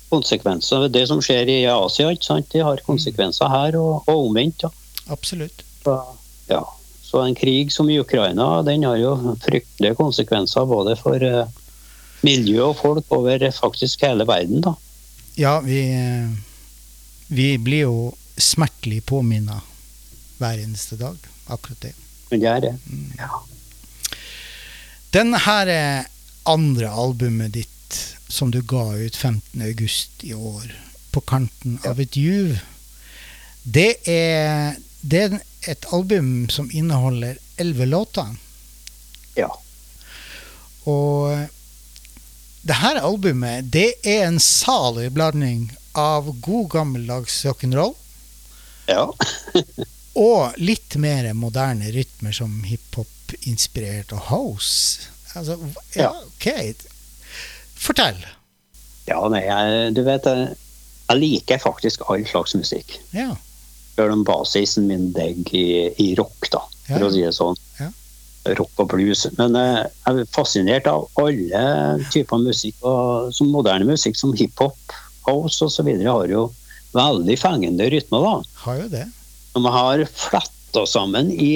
konsekvenser. 0.10 0.88
Det 0.92 1.08
som 1.08 1.20
skjer 1.24 1.50
i 1.50 1.66
Asia, 1.70 2.10
ikke 2.14 2.24
sant, 2.26 2.50
det 2.54 2.64
har 2.64 2.78
konsekvenser 2.88 3.50
her 3.52 3.78
og, 3.80 4.04
og 4.08 4.28
omvendt. 4.30 4.64
Ja. 4.64 4.70
Absolutt. 5.14 5.64
Så, 5.84 5.96
ja. 6.50 6.62
Så 7.06 7.22
en 7.22 7.36
krig 7.38 7.72
som 7.74 7.90
i 7.90 8.00
Ukraina, 8.02 8.64
den 8.66 8.84
har 8.84 8.98
jo 8.98 9.36
fryktelige 9.44 9.96
konsekvenser 9.96 10.66
både 10.66 10.96
for 11.00 11.22
eh, 11.22 11.46
miljø 12.26 12.72
og 12.72 12.80
folk 12.82 13.12
over 13.14 13.46
faktisk 13.54 14.04
hele 14.08 14.26
verden. 14.28 14.64
da. 14.66 14.76
Ja, 15.36 15.60
vi, 15.62 15.82
vi 17.28 17.50
blir 17.58 17.86
jo 17.86 18.14
smertelig 18.38 19.04
påminna 19.06 19.62
hver 20.40 20.60
eneste 20.60 20.98
dag. 21.00 21.18
Akkurat 21.48 21.82
det. 21.82 21.94
Men 22.30 22.42
det 22.42 22.50
er 22.50 22.64
det. 22.64 22.74
Mm. 22.90 23.12
Ja. 23.20 23.42
Den 25.16 25.34
her 25.46 25.72
eh, 25.72 26.06
andre 26.44 26.90
albumet 26.92 27.54
ditt 27.54 28.00
som 28.28 28.52
du 28.52 28.62
ga 28.62 28.96
ut 28.98 29.16
15. 29.16 29.62
august 29.62 30.24
i 30.24 30.34
år, 30.34 30.74
'På 31.12 31.22
kanten 31.22 31.80
av 31.86 32.00
et 32.00 32.18
juv', 32.18 32.60
det 33.64 33.96
er, 34.06 34.76
det 35.06 35.22
er 35.24 35.36
et 35.70 35.86
album 35.94 36.50
som 36.50 36.70
inneholder 36.74 37.38
elleve 37.58 37.86
låter. 37.86 38.36
ja. 39.36 39.52
Og 40.86 41.48
det 42.62 42.74
her 42.74 42.98
albumet, 43.02 43.66
det 43.74 43.94
er 44.06 44.24
en 44.26 44.40
salig 44.42 45.12
blanding 45.14 45.68
av 45.94 46.32
god 46.42 46.70
gammeldags 46.70 47.46
rock'n'roll 47.46 47.94
ja. 48.90 49.06
og 50.28 50.58
litt 50.58 50.96
mer 51.02 51.30
moderne 51.38 51.92
rytmer 51.94 52.34
som 52.34 52.64
hiphop-inspirert 52.66 54.14
og 54.18 54.30
house. 54.30 55.10
Altså, 55.36 55.58
ja, 55.94 56.10
ok. 56.26 56.50
Fortell. 57.86 58.22
Ja, 59.06 59.20
nei, 59.30 59.44
jeg, 59.46 59.94
du 59.98 60.02
vet, 60.08 60.26
jeg, 60.26 60.58
jeg 61.10 61.22
liker 61.22 61.62
faktisk 61.62 62.06
all 62.10 62.26
slags 62.30 62.58
musikk. 62.58 62.98
Ja. 63.14 63.36
Selv 63.96 64.12
den 64.12 64.24
basisen 64.28 64.88
min 64.90 65.12
deg 65.16 65.48
i, 65.56 65.66
i 66.04 66.10
rock, 66.20 66.50
da, 66.52 66.62
for 66.90 67.00
Ja. 67.00 67.08
å 67.08 67.12
si 67.14 67.22
det 67.24 67.34
sånn. 67.38 67.56
Ja. 67.80 67.90
Rock 68.60 68.84
og 68.84 68.90
blues. 68.92 69.24
Men 69.40 69.56
eh, 69.56 69.86
jeg 69.88 70.20
er 70.26 70.32
fascinert 70.36 70.88
av 70.92 71.08
alle 71.22 71.64
typer 72.14 72.44
musikk, 72.44 72.76
og 72.86 73.32
som 73.34 73.50
moderne 73.56 73.88
musikk, 73.88 74.18
som 74.20 74.34
hiphop, 74.38 74.78
house 75.26 75.64
osv. 75.66 75.88
har 76.06 76.28
jo 76.30 76.50
veldig 76.94 77.38
fengende 77.42 77.88
rytmer, 77.90 78.22
da. 78.28 78.36
Har 78.66 78.82
jo 78.84 78.90
det. 78.92 79.06
Som 79.56 79.66
har 79.72 80.04
fletta 80.12 80.84
sammen 80.88 81.32
i, 81.32 81.56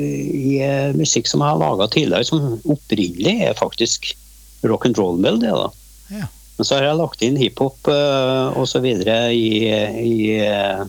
i 0.00 0.60
musikk 0.96 1.26
som 1.28 1.40
jeg 1.42 1.50
har 1.54 1.60
laga 1.60 1.88
tidligere, 1.92 2.24
som 2.28 2.60
opprinnelig 2.70 3.34
er 3.48 3.56
faktisk 3.58 4.12
rock 4.68 4.86
and 4.86 4.98
roll-melodi. 5.00 5.48
da. 5.48 5.70
Ja. 6.12 6.28
Men 6.58 6.68
så 6.68 6.76
har 6.76 6.84
jeg 6.90 6.98
lagt 7.00 7.22
inn 7.24 7.38
hiphop 7.40 7.88
uh, 7.88 8.52
osv. 8.60 8.84
I, 8.84 8.94
i, 9.32 10.14
eh, 10.44 10.82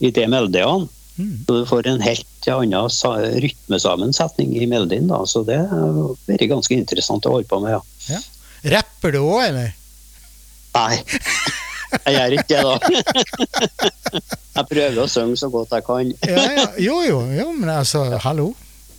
i 0.00 0.10
de 0.10 0.26
melodiene. 0.28 0.88
Mm. 1.16 1.44
Så 1.48 1.54
du 1.62 1.66
får 1.70 1.86
en 1.88 2.02
helt 2.04 2.48
annen 2.52 2.90
sa- 2.92 3.16
rytmesammensetning 3.40 4.52
i 4.60 4.66
melodien. 4.68 5.06
da, 5.08 5.22
Så 5.24 5.44
det 5.46 5.56
har 5.70 5.92
vært 6.28 6.48
ganske 6.50 6.76
interessant 6.76 7.24
å 7.26 7.32
holde 7.38 7.48
på 7.48 7.60
med. 7.62 7.80
ja. 8.10 8.20
Rapper 8.66 9.12
du 9.12 9.18
òg, 9.22 9.44
eller? 9.48 9.72
Nei, 10.74 10.96
jeg 12.04 12.14
gjør 12.16 12.34
ikke 12.36 12.48
det, 12.48 12.62
da. 12.66 12.76
Jeg 14.56 14.66
prøver 14.70 14.98
å 15.02 15.08
synge 15.10 15.38
så 15.40 15.48
godt 15.52 15.72
jeg 15.76 15.84
kan. 15.86 16.10
Ja, 16.26 16.44
ja. 16.56 16.64
Jo, 16.82 16.96
jo, 17.06 17.20
jo, 17.36 17.46
men 17.56 17.70
altså, 17.72 18.04
hallo. 18.24 18.50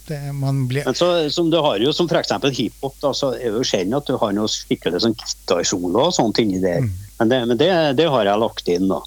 Det, 0.07 0.17
man 0.33 0.61
blir 0.69 0.85
Men 0.87 0.95
så, 0.95 1.09
som 1.33 1.49
du 1.51 1.57
har 1.59 1.81
jo 1.83 1.91
som 1.91 2.07
f.eks. 2.07 2.31
hiphop, 2.55 2.95
da, 3.03 3.11
så 3.11 3.33
er 3.35 3.49
det 3.51 3.57
jo 3.59 3.65
sjelden 3.67 3.97
at 3.97 4.07
du 4.07 4.15
har 4.21 4.31
noe 4.37 4.47
skikkelig 4.47 5.01
sånn 5.03 5.17
gitarsolo 5.19 6.05
og 6.07 6.13
sånt 6.15 6.39
inni 6.39 6.61
der. 6.63 6.79
Mm. 6.85 6.93
Men, 7.19 7.29
det, 7.33 7.39
men 7.51 7.59
det, 7.59 7.69
det 7.99 8.07
har 8.13 8.29
jeg 8.29 8.39
lagt 8.45 8.71
inn, 8.71 8.87
da. 8.87 9.01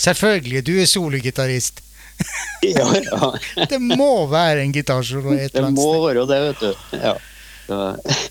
Selvfølgelig, 0.00 0.64
du 0.66 0.74
er 0.80 0.88
sologitarist. 0.88 1.84
Ja, 2.60 2.84
ja. 2.92 3.28
Det 3.70 3.78
må 3.80 4.26
være 4.28 4.60
en 4.66 4.72
gitarsolo 4.76 5.32
et 5.32 5.54
eller 5.54 5.70
annet 5.70 5.78
sted. 5.80 5.86
Det 5.88 5.96
må 5.96 6.02
være 6.04 6.26
det, 6.28 6.40
vet 6.44 6.60
du. 6.60 6.72
Ja. 7.00 7.14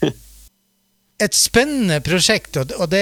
Et 1.26 1.36
spennende 1.36 1.97
prosjekt, 2.05 2.55
og 2.61 2.86
det, 2.91 3.01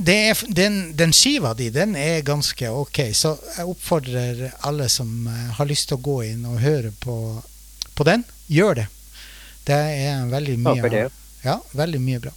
det 0.00 0.16
er, 0.30 0.40
den, 0.48 0.80
den 0.96 1.12
skiva 1.14 1.52
di, 1.54 1.68
den 1.70 1.92
er 2.00 2.24
ganske 2.26 2.72
ok. 2.72 3.02
Så 3.14 3.36
jeg 3.58 3.68
oppfordrer 3.70 4.40
alle 4.66 4.88
som 4.90 5.28
eh, 5.28 5.46
har 5.58 5.68
lyst 5.68 5.90
til 5.92 6.00
å 6.00 6.04
gå 6.08 6.16
inn 6.32 6.48
og 6.48 6.58
høre 6.64 6.90
på, 7.04 7.16
på 7.94 8.08
den, 8.08 8.24
gjør 8.48 8.80
det. 8.80 8.88
Det 9.68 9.78
er 10.08 10.24
veldig 10.32 10.56
mye, 10.64 11.04
ja, 11.44 11.60
veldig 11.76 12.00
mye 12.02 12.24
bra. 12.24 12.34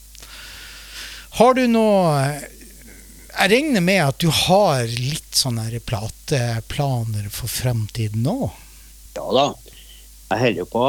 Har 1.39 1.55
du 1.57 1.63
noe 1.65 2.27
Jeg 3.33 3.51
regner 3.51 3.83
med 3.83 4.01
at 4.03 4.19
du 4.21 4.29
har 4.29 4.85
litt 4.87 5.35
sånne 5.35 5.65
plateplaner 5.87 7.27
for 7.33 7.51
fremtiden 7.51 8.23
nå? 8.25 8.51
Ja 9.17 9.25
da. 9.35 9.47
Jeg 10.33 10.41
holder 10.43 10.69
på, 10.69 10.83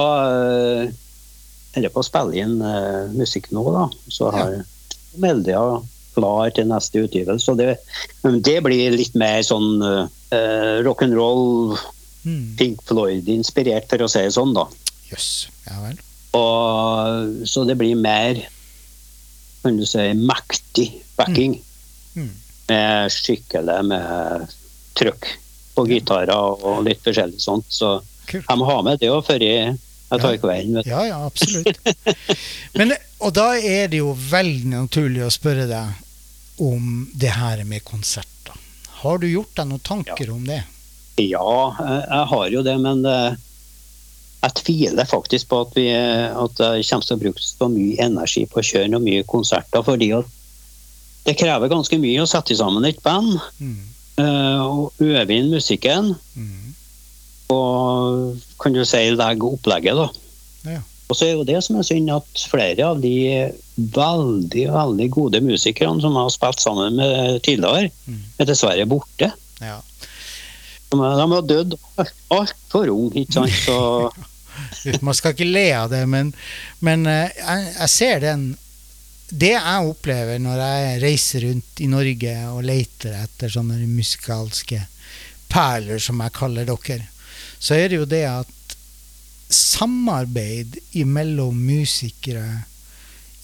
holder 1.75 1.93
på 1.93 2.01
å 2.01 2.07
spille 2.07 2.45
inn 2.45 2.61
eh, 2.65 3.11
musikk 3.13 3.51
nå, 3.53 3.65
da. 3.75 3.89
Så 4.09 4.31
jeg 4.31 4.39
har 4.39 4.55
meldinger 5.21 5.83
klar 6.15 6.53
til 6.55 6.71
neste 6.71 7.03
utgivelse. 7.05 7.57
Det, 7.59 7.75
det 8.47 8.59
blir 8.65 8.95
litt 8.95 9.17
mer 9.19 9.43
sånn 9.45 9.83
uh, 9.83 10.07
rock'n'roll, 10.87 11.75
Mm. 12.25 12.57
Pink 12.57 12.83
Floyd-inspirert, 12.89 13.87
for 13.91 14.05
å 14.05 14.09
si 14.09 14.23
det 14.25 14.33
sånn, 14.33 14.55
da. 14.57 14.65
Jøss. 15.11 15.29
Ja 15.69 15.81
vel. 15.85 15.99
Og, 16.35 17.47
så 17.49 17.65
det 17.69 17.77
blir 17.79 17.99
mer 18.01 18.41
kan 19.65 19.79
du 19.81 19.85
si, 19.89 20.03
mektig 20.19 20.91
backing. 21.19 21.59
Mm. 21.61 21.74
Med 22.15 23.13
skikkelig 23.13 23.81
med 23.91 24.53
trykk 24.97 25.27
på 25.75 25.87
gitarer 25.91 26.35
og 26.35 26.85
litt 26.87 27.03
forskjellig 27.05 27.41
sånt. 27.43 27.67
Så 27.69 27.99
Kult. 28.31 28.47
jeg 28.47 28.61
må 28.61 28.69
ha 28.69 28.79
med 28.87 29.01
det 29.03 29.11
òg 29.13 29.25
før 29.27 29.43
jeg, 29.43 29.75
jeg 30.11 30.23
tar 30.23 30.39
kvelden. 30.43 30.83
Ja, 30.87 31.03
ja, 31.09 31.21
absolutt. 31.27 31.81
Men, 32.79 32.95
og 33.19 33.35
da 33.37 33.51
er 33.59 33.91
det 33.93 34.03
jo 34.03 34.15
veldig 34.15 34.71
naturlig 34.77 35.25
å 35.27 35.33
spørre 35.33 35.67
deg 35.71 36.63
om 36.63 37.09
det 37.13 37.35
her 37.35 37.65
med 37.67 37.85
konserter. 37.87 38.55
Har 39.03 39.19
du 39.19 39.27
gjort 39.29 39.57
deg 39.59 39.69
noen 39.69 39.85
tanker 39.85 40.31
om 40.33 40.47
det? 40.47 40.63
Ja, 41.21 41.75
jeg, 41.79 42.23
har 42.31 42.47
jo 42.51 42.63
det, 42.67 42.75
men 42.83 43.05
eh, 43.07 43.35
jeg 44.43 44.55
tviler 44.63 45.07
faktisk 45.07 45.51
på 45.51 45.61
at, 45.63 45.77
vi, 45.79 45.85
at 45.95 46.63
jeg 46.63 46.87
kommer 46.89 47.07
til 47.07 47.17
å 47.17 47.21
bruke 47.21 47.45
så 47.45 47.69
mye 47.71 47.99
energi 48.03 48.43
på 48.51 48.59
å 48.59 48.65
kjøre 48.67 48.91
noen 48.91 49.07
mye 49.07 49.27
konserter. 49.29 49.85
fordi 49.87 50.11
at 50.17 50.31
det 51.25 51.37
krever 51.41 51.71
ganske 51.73 51.99
mye 51.99 52.23
å 52.23 52.29
sette 52.29 52.57
sammen 52.59 52.85
et 52.85 53.01
band 53.03 53.39
Mm. 53.61 53.77
eh, 54.19 54.61
og 54.65 54.93
øve 55.01 55.31
inn 55.35 55.51
musikken. 55.51 56.15
Mm. 56.37 56.75
Og 57.55 58.37
kan 58.61 58.73
du 58.75 58.85
si 58.89 59.03
legge 59.15 59.49
opplegget, 59.49 59.97
da. 59.99 60.09
Ja. 60.71 60.81
Og 61.11 61.17
så 61.19 61.27
er 61.27 61.33
jo 61.37 61.45
det 61.45 61.59
som 61.65 61.77
er 61.77 61.85
synd, 61.85 62.09
at 62.11 62.45
flere 62.49 62.87
av 62.87 63.01
de 63.03 63.51
veldig 63.77 64.65
veldig 64.73 65.09
gode 65.13 65.41
musikerne 65.45 66.01
som 66.01 66.15
jeg 66.17 66.25
har 66.25 66.33
spilt 66.33 66.61
sammen 66.63 66.97
med 66.97 67.43
tidligere, 67.45 67.91
Mm. 68.09 68.21
er 68.39 68.45
dessverre 68.49 68.87
borte. 68.89 69.33
Ja. 69.61 69.81
De 70.91 70.97
de 70.97 71.27
har 71.33 71.43
dødd 71.43 71.75
altfor 72.31 72.89
ung, 72.93 73.11
ikke 73.13 73.33
sant. 73.33 73.51
Så 73.67 74.11
Man 75.03 75.15
skal 75.15 75.33
ikke 75.35 75.51
le 75.51 75.73
av 75.75 75.91
det, 75.91 76.05
men, 76.09 76.33
men 76.81 77.07
eh, 77.11 77.29
jeg, 77.37 77.75
jeg 77.81 77.89
ser 77.91 78.19
den 78.23 78.57
Det 79.35 79.51
jeg 79.57 79.87
opplever 79.89 80.39
når 80.39 80.61
jeg 80.63 80.99
reiser 81.03 81.45
rundt 81.49 81.81
i 81.83 81.89
Norge 81.91 82.35
og 82.53 82.61
leter 82.69 83.17
etter 83.19 83.51
sånne 83.51 83.81
musikalske 83.91 84.79
perler, 85.51 85.99
som 85.99 86.23
jeg 86.23 86.35
kaller 86.37 86.69
dere, 86.69 87.09
så 87.59 87.75
er 87.75 87.91
det 87.91 87.99
jo 87.99 88.07
det 88.07 88.23
at 88.31 88.77
samarbeid 89.51 90.79
mellom 91.07 91.59
musikere 91.67 92.47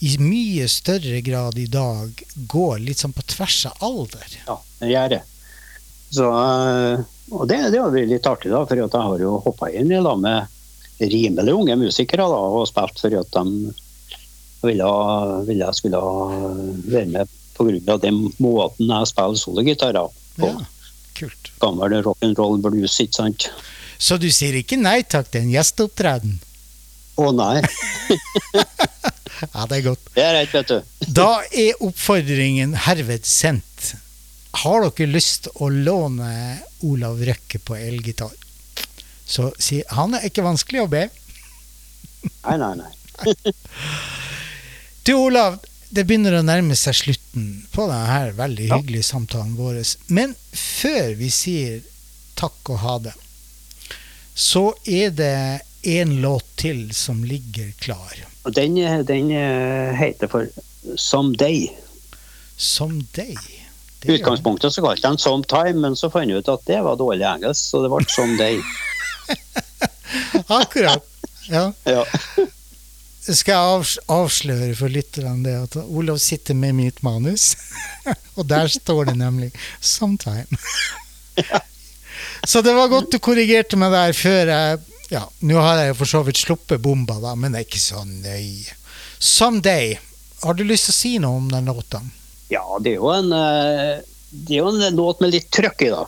i 0.00 0.14
mye 0.22 0.68
større 0.70 1.20
grad 1.26 1.58
i 1.60 1.66
dag 1.68 2.22
går 2.48 2.78
litt 2.86 3.02
sånn 3.02 3.12
på 3.16 3.26
tvers 3.34 3.58
av 3.68 3.84
alder. 3.84 4.38
Ja, 4.46 4.56
det 4.80 4.94
gjør 4.94 5.12
det. 5.12 5.20
Så, 6.10 6.30
og 7.34 7.44
det, 7.50 7.58
det 7.74 7.82
var 7.82 7.98
litt 7.98 8.30
artig, 8.30 8.50
da, 8.54 8.62
for 8.64 8.80
jeg 8.80 8.90
har 8.94 9.26
jo 9.26 9.36
hoppa 9.44 9.68
inn 9.74 9.92
i 9.92 10.00
lag 10.00 10.22
med 10.22 10.56
rimelig 11.00 11.52
unge 11.56 11.76
musikere 11.82 12.30
da, 12.30 12.40
og 12.56 12.66
spilt 12.68 13.02
for 13.02 13.20
at 13.20 13.36
de 13.36 13.74
ville, 14.62 14.88
ville 15.48 15.64
jeg 15.66 15.78
skulle 15.78 16.00
være 16.90 17.06
med 17.14 17.30
pga. 17.56 17.96
den 18.02 18.20
måten 18.40 18.88
jeg 18.92 19.08
spiller 19.10 19.36
sologitarer 19.40 20.08
på. 20.36 20.46
Ja, 20.50 20.64
kult. 21.18 21.50
Gammel 21.60 21.98
rock'n'roll 22.04 22.60
blues, 22.64 22.98
ikke 23.00 23.18
sant. 23.18 23.48
Så 24.00 24.16
du 24.16 24.30
sier 24.32 24.56
ikke 24.56 24.78
nei 24.80 25.02
takk 25.02 25.28
til 25.32 25.44
en 25.44 25.52
gjesteopptreden? 25.52 26.38
Å 27.20 27.32
nei, 27.36 27.60
Ja, 29.40 29.64
det 29.68 29.78
er 29.78 29.84
godt. 29.86 30.08
det 30.14 30.22
er 30.24 30.34
rett, 30.36 30.52
vet 30.52 30.68
du. 30.68 31.06
Da 31.16 31.28
er 31.56 31.78
oppfordringen 31.84 32.74
herved 32.86 33.24
sendt. 33.28 33.94
Har 34.60 34.84
dere 34.84 35.06
lyst 35.08 35.48
å 35.56 35.68
låne 35.72 36.58
Olav 36.84 37.20
Røkke 37.24 37.60
på 37.64 37.76
elgitar? 37.78 38.32
Så 39.24 39.48
si, 39.62 39.78
han 39.96 40.16
er 40.18 40.26
ikke 40.28 40.44
vanskelig 40.44 40.82
å 40.84 40.90
be. 40.92 41.06
Nei, 42.44 42.56
nei, 42.60 42.72
nei. 42.82 42.92
Du 45.10 45.16
Olav, 45.18 45.56
det 45.90 46.04
begynner 46.06 46.36
å 46.38 46.40
nærme 46.46 46.76
seg 46.78 46.94
slutten 46.94 47.46
på 47.74 47.82
denne 47.90 48.18
veldig 48.36 48.66
Ja. 48.68 48.76
hyggelige 48.78 49.08
samtalen 49.08 49.56
vår. 49.58 49.80
Men 50.06 50.36
før 50.54 51.16
vi 51.18 51.30
sier 51.34 51.80
takk 52.38 52.70
og 52.70 52.78
ha 52.78 52.92
det, 53.08 53.14
så 54.38 54.62
er 54.86 55.10
det 55.10 55.62
en 55.96 56.12
låt 56.22 56.46
til 56.62 56.94
som 56.94 57.24
ligger 57.26 57.72
klar. 57.82 58.20
Og 58.44 58.54
den, 58.54 58.78
den 59.04 59.32
heter 59.98 60.30
for 60.30 60.46
Som 60.94 61.34
Day 61.34 61.72
Som 62.56 63.00
deg. 63.18 63.34
I 64.06 64.14
utgangspunktet 64.14 64.70
så 64.70 64.86
kalte 64.86 65.02
de 65.02 65.08
den 65.08 65.18
Sometime, 65.18 65.80
men 65.88 65.98
så 65.98 66.06
fant 66.14 66.30
jeg 66.30 66.38
ut 66.38 66.54
at 66.54 66.64
det 66.70 66.78
var 66.86 66.94
dårlig 67.02 67.26
engelsk, 67.26 67.66
så 67.66 67.82
det 67.82 67.90
ble 67.90 68.06
Someday. 68.14 68.62
Akkurat. 70.60 71.02
Ja. 71.50 71.72
Ja. 71.82 72.06
Skal 73.30 73.54
jeg 73.54 74.04
avsløre 74.10 74.74
for 74.78 74.92
lytterne 74.92 75.44
det 75.44 75.54
at 75.54 75.76
Olav 75.84 76.18
sitter 76.22 76.56
med 76.58 76.74
mitt 76.78 77.02
manus, 77.06 77.52
og 78.38 78.46
der 78.50 78.68
står 78.68 79.10
det 79.12 79.16
nemlig 79.20 79.50
'sometime'. 79.80 80.58
Så 82.50 82.62
det 82.62 82.74
var 82.74 82.88
godt 82.88 83.12
du 83.12 83.18
korrigerte 83.18 83.76
meg 83.80 83.92
der 83.92 84.12
før 84.12 84.50
jeg 84.52 84.78
Ja, 85.10 85.24
nå 85.42 85.58
har 85.58 85.80
jeg 85.80 85.88
jo 85.88 85.94
for 85.98 86.06
så 86.06 86.20
vidt 86.22 86.38
sluppet 86.38 86.82
bomba, 86.82 87.16
da, 87.18 87.34
men 87.34 87.50
det 87.52 87.58
er 87.60 87.66
ikke 87.66 87.82
så 87.82 88.04
nøye. 88.06 88.70
'Someday'. 89.18 89.98
Har 90.42 90.54
du 90.54 90.62
lyst 90.64 90.86
til 90.88 90.94
å 90.94 91.00
si 91.00 91.18
noe 91.18 91.36
om 91.36 91.50
den 91.50 91.64
låta? 91.66 92.00
ja, 92.50 92.64
det 92.82 92.96
er 92.96 92.96
jo 92.98 93.10
en 93.14 93.32
eh, 93.32 94.00
det 94.30 94.54
er 94.56 94.62
jo 94.62 94.70
en 94.70 94.96
låt 94.96 95.20
med 95.22 95.32
litt 95.34 95.50
trøkk 95.50 95.82
i, 95.86 95.90
da. 95.90 96.04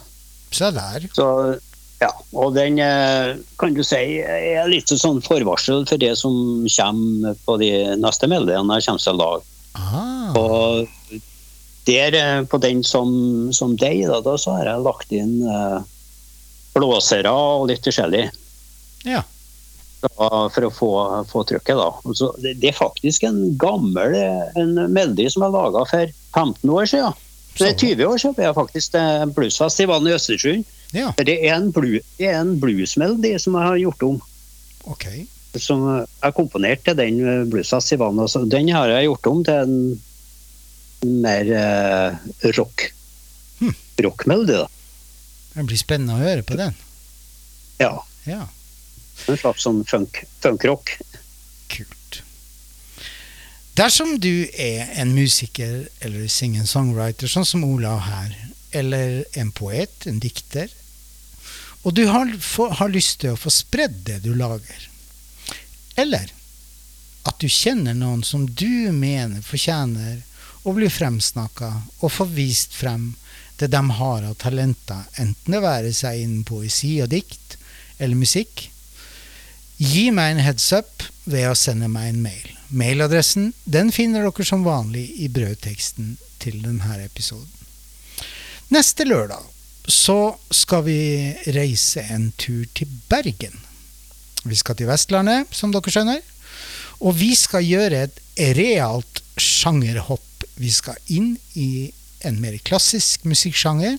Se 0.55 0.71
der. 0.75 1.07
Så, 1.15 1.27
ja, 2.03 2.11
og 2.35 2.55
den 2.57 2.81
eh, 2.83 3.37
kan 3.61 3.75
du 3.77 3.83
si 3.87 4.19
er 4.19 4.71
litt 4.71 4.91
sånn 4.91 5.21
forvarsel 5.23 5.85
for 5.87 6.01
det 6.03 6.15
som 6.19 6.35
kommer 6.67 7.37
på 7.47 7.59
de 7.63 7.73
neste 8.01 8.29
melodiene 8.31 8.79
jeg 8.81 8.89
kommer 8.89 9.05
til 9.05 9.13
å 9.13 9.21
lage. 9.21 9.45
Ah, 9.79 10.35
Og 10.37 10.89
der, 11.87 12.17
eh, 12.19 12.41
på 12.51 12.59
den 12.63 12.83
som, 12.87 13.13
som 13.55 13.77
deg, 13.79 14.03
da, 14.11 14.19
da 14.25 14.35
så 14.39 14.57
har 14.59 14.73
jeg 14.73 14.87
lagt 14.87 15.15
inn 15.15 15.37
eh, 15.47 15.79
blåsere 16.75 17.31
og 17.31 17.69
litt 17.71 17.87
forskjellig. 17.87 18.27
ja. 19.07 19.23
da, 20.03 20.29
for 20.51 20.67
å 20.67 20.75
få, 20.75 20.93
få 21.31 21.47
trykket. 21.47 21.79
Da. 21.79 22.15
Så 22.19 22.33
det, 22.43 22.57
det 22.63 22.73
er 22.73 22.79
faktisk 22.79 23.29
en 23.29 23.53
gammel 23.63 24.17
en 24.59 24.75
melodi 24.91 25.29
som 25.31 25.47
jeg 25.47 25.55
laga 25.55 25.87
for 25.87 26.15
15 26.35 26.75
år 26.75 26.91
siden. 26.91 27.19
Så 27.53 27.67
det 27.69 27.75
er 27.75 27.83
20 27.95 28.09
år 28.09 28.23
siden 28.23 28.47
jeg 28.49 28.57
faktisk 28.57 28.97
bluesfestivalen 29.37 30.09
i 30.11 30.17
Østersund. 30.17 30.71
Ja, 30.93 31.13
Det 31.17 31.39
er 31.41 31.55
en, 31.57 31.71
blu, 31.73 31.99
det 32.19 32.27
er 32.29 32.41
en 32.41 32.59
bluesmelodi 32.61 33.33
som 33.41 33.55
jeg 33.57 33.69
har 33.71 33.79
gjort 33.81 34.03
om. 34.09 34.19
Okay. 34.93 35.25
Som 35.57 35.87
jeg 35.89 36.35
komponerte 36.37 36.95
den 36.97 37.49
bluesa 37.51 37.81
Sivana. 37.81 38.27
den 38.49 38.69
har 38.69 38.89
jeg 38.89 39.09
gjort 39.09 39.27
om 39.31 39.45
til 39.45 39.55
en 39.55 40.01
mer 41.23 41.49
eh, 41.57 42.51
rock. 42.59 42.93
Hm. 43.61 43.75
Rockmelodi, 44.05 44.53
da. 44.53 44.69
Det 45.55 45.65
blir 45.69 45.81
spennende 45.81 46.15
å 46.17 46.23
høre 46.23 46.43
på 46.43 46.57
den. 46.57 46.77
Ja. 47.81 47.95
Ja, 48.25 48.47
En 49.27 49.37
slags 49.37 49.65
sånn 49.65 49.81
funk, 49.85 50.21
funkrock. 50.41 50.93
kult. 51.69 52.23
Dersom 53.75 54.19
du 54.21 54.47
er 54.55 54.93
en 55.01 55.15
musiker 55.17 55.89
eller 56.01 56.29
singer-songwriter, 56.29 57.27
sånn 57.27 57.47
som 57.49 57.65
Olav 57.65 58.05
her, 58.07 58.37
eller 58.73 59.25
en 59.35 59.51
poet, 59.51 60.07
en 60.07 60.21
dikter, 60.21 60.69
og 61.83 61.95
du 61.95 62.05
har, 62.07 62.31
har 62.79 62.93
lyst 62.93 63.21
til 63.23 63.35
å 63.35 63.41
få 63.41 63.51
spredd 63.51 64.03
det 64.07 64.21
du 64.27 64.33
lager, 64.39 64.89
eller 65.99 66.31
at 67.29 67.39
du 67.39 67.49
kjenner 67.51 67.95
noen 67.95 68.23
som 68.27 68.47
du 68.47 68.91
mener 68.95 69.43
fortjener 69.47 70.23
å 70.67 70.75
bli 70.75 70.89
fremsnakka 70.91 71.71
og 72.01 72.13
få 72.13 72.27
vist 72.31 72.75
frem 72.75 73.13
det 73.59 73.69
de 73.71 73.83
har 73.99 74.27
av 74.27 74.39
talenter, 74.43 75.03
enten 75.23 75.55
det 75.55 75.63
være 75.63 75.93
seg 75.95 76.23
innen 76.23 76.47
poesi 76.47 76.97
og 77.03 77.11
dikt 77.13 77.59
eller 78.03 78.19
musikk, 78.19 78.71
Gi 79.83 80.11
meg 80.15 80.37
en 80.37 80.45
heads 80.45 80.69
up 80.77 81.03
ved 81.25 81.49
å 81.49 81.57
sende 81.59 81.89
meg 81.91 82.13
en 82.13 82.21
mail. 82.23 82.51
Mailadressen 82.71 83.49
den 83.65 83.91
finner 83.91 84.23
dere 84.23 84.45
som 84.47 84.63
vanlig 84.63 85.09
i 85.25 85.27
brødteksten 85.33 86.13
til 86.43 86.61
denne 86.63 86.99
episoden. 87.03 87.51
Neste 88.71 89.07
lørdag 89.09 89.49
så 89.89 90.35
skal 90.51 90.85
vi 90.87 90.99
reise 91.55 92.05
en 92.15 92.31
tur 92.39 92.67
til 92.75 92.91
Bergen. 93.11 93.55
Vi 94.45 94.59
skal 94.59 94.79
til 94.79 94.91
Vestlandet, 94.91 95.51
som 95.55 95.73
dere 95.75 95.91
skjønner. 95.91 96.23
Og 97.03 97.17
vi 97.19 97.33
skal 97.39 97.67
gjøre 97.67 98.05
et 98.07 98.21
realt 98.59 99.23
sjangerhopp. 99.41 100.47
Vi 100.59 100.71
skal 100.71 100.99
inn 101.11 101.35
i 101.59 101.91
en 102.27 102.39
mer 102.43 102.59
klassisk 102.63 103.27
musikksjanger. 103.27 103.99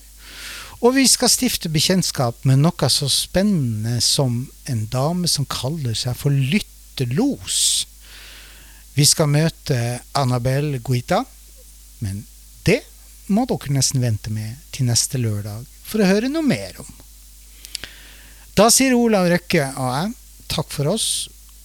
Og 0.84 0.96
vi 0.98 1.06
skal 1.08 1.32
stifte 1.32 1.72
bekjentskap 1.72 2.44
med 2.48 2.60
noe 2.64 2.90
så 2.92 3.08
spennende 3.12 4.00
som 4.04 4.44
en 4.72 4.86
dame 4.92 5.30
som 5.32 5.48
kaller 5.48 5.96
seg 5.96 6.16
for 6.20 6.32
lyttelos. 6.32 7.88
Vi 8.94 9.08
skal 9.08 9.32
møte 9.32 9.78
Annabel 10.16 10.78
Guita, 10.84 11.24
men 12.04 12.26
det 12.68 12.82
må 13.32 13.48
dere 13.50 13.78
nesten 13.80 14.04
vente 14.04 14.32
med 14.32 14.60
til 14.76 14.92
neste 14.92 15.20
lørdag 15.24 15.64
for 15.84 16.02
å 16.02 16.10
høre 16.10 16.32
noe 16.32 16.46
mer 16.46 16.80
om. 16.82 16.90
Da 18.54 18.70
sier 18.74 18.94
Olav 18.94 19.30
Røkke 19.32 19.70
og 19.82 19.88
jeg 19.90 20.12
takk 20.54 20.74
for 20.74 20.92
oss, 20.94 21.08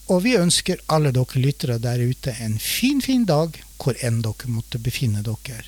og 0.09 0.23
vi 0.25 0.39
ønsker 0.41 0.81
alle 0.89 1.13
dere 1.13 1.43
lyttere 1.43 1.77
der 1.83 2.01
ute 2.01 2.33
en 2.41 2.57
fin, 2.63 3.03
fin 3.05 3.27
dag 3.29 3.57
hvor 3.79 3.99
enn 4.05 4.23
dere 4.25 4.53
måtte 4.53 4.81
befinne 4.81 5.21
dere. 5.27 5.67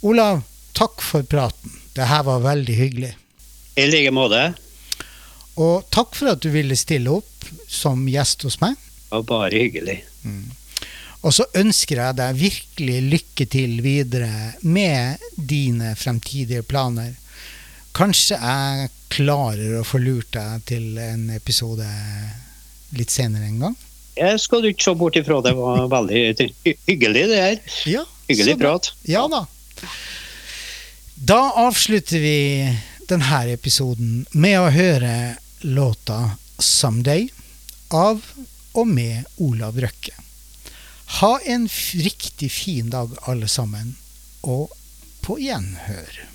Olav, 0.00 0.40
takk 0.72 1.04
for 1.04 1.26
praten. 1.28 1.74
Det 1.92 2.08
her 2.08 2.24
var 2.24 2.40
veldig 2.40 2.76
hyggelig. 2.78 3.12
I 3.76 3.84
like 3.90 4.12
måte. 4.16 4.40
Og 5.60 5.84
takk 5.92 6.16
for 6.16 6.32
at 6.32 6.40
du 6.40 6.48
ville 6.54 6.78
stille 6.78 7.12
opp 7.12 7.50
som 7.68 8.06
gjest 8.08 8.46
hos 8.48 8.60
meg. 8.62 8.78
Det 8.80 9.18
var 9.18 9.28
bare 9.28 9.60
hyggelig. 9.60 9.98
Og 11.20 11.34
så 11.36 11.44
ønsker 11.60 12.00
jeg 12.00 12.16
deg 12.16 12.38
virkelig 12.38 13.00
lykke 13.12 13.46
til 13.52 13.80
videre 13.84 14.54
med 14.64 15.20
dine 15.36 15.92
fremtidige 16.00 16.64
planer. 16.64 17.12
Kanskje 18.00 18.38
jeg 18.40 18.88
klarer 19.12 19.74
å 19.76 19.84
få 19.84 19.98
lurt 20.00 20.30
deg 20.32 20.62
til 20.70 20.96
en 21.04 21.26
episode 21.34 21.84
litt 22.96 23.12
senere 23.12 23.44
en 23.50 23.58
gang? 23.66 23.74
Jeg 24.16 24.38
skal 24.40 24.62
du 24.64 24.70
ikke 24.70 24.86
se 24.86 24.94
bort 24.96 25.18
ifra. 25.20 25.42
Det 25.44 25.52
var 25.58 25.84
veldig 25.92 26.22
hyggelig, 26.88 27.26
det 27.28 27.42
her. 27.42 27.60
Ja, 27.90 28.06
Hyggelig 28.30 28.56
prat. 28.62 28.88
Ja 29.04 29.26
da. 29.28 29.42
Da 31.20 31.40
avslutter 31.66 32.24
vi 32.24 32.38
denne 33.10 33.42
episoden 33.52 34.24
med 34.32 34.56
å 34.62 34.72
høre 34.72 35.36
låta 35.68 36.38
'Someday' 36.56 37.28
av 37.92 38.24
og 38.72 38.86
med 38.88 39.28
Olav 39.36 39.76
Røkke. 39.76 40.16
Ha 41.20 41.32
en 41.44 41.68
riktig 42.00 42.48
fin 42.48 42.88
dag, 42.88 43.12
alle 43.28 43.48
sammen, 43.48 43.96
og 44.40 44.70
på 45.20 45.36
gjenhør. 45.42 46.29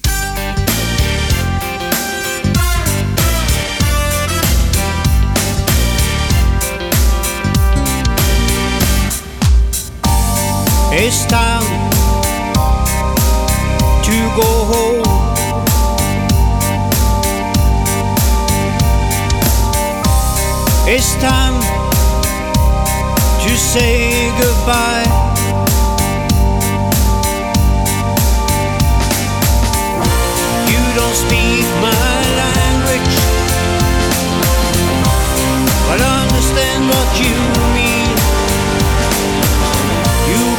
It's 10.97 11.25
time 11.25 11.61
to 14.01 14.17
go 14.39 14.49
home. 14.71 15.03
It's 20.87 21.15
time 21.15 21.59
to 23.43 23.57
say 23.57 24.31
goodbye. 24.39 25.03
You 30.71 30.81
don't 30.95 31.17
speak 31.25 31.65
my 31.83 32.15
language, 32.39 33.15
but 35.89 35.99
understand 35.99 36.87
what 36.87 37.19
you 37.19 37.35
mean. 37.75 37.84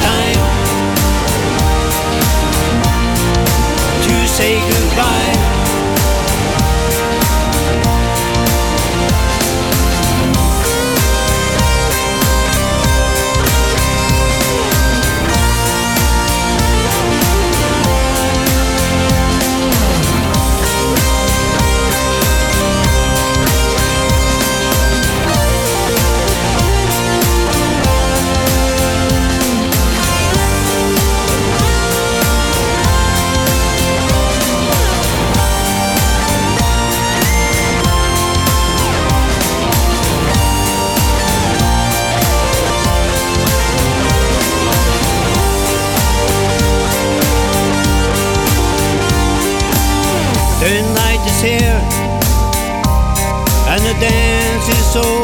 time. 0.00 0.33
and 53.74 53.82
the 53.82 53.94
dance 54.00 54.68
is 54.68 54.96
over. 54.96 55.23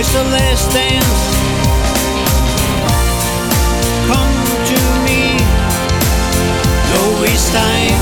It's 0.00 0.12
the 0.12 0.22
last 0.22 0.70
dance. 0.70 1.22
Come 4.06 4.36
to 4.70 4.78
me. 5.02 5.34
No 6.94 7.20
waste 7.20 7.52
time. 7.52 7.97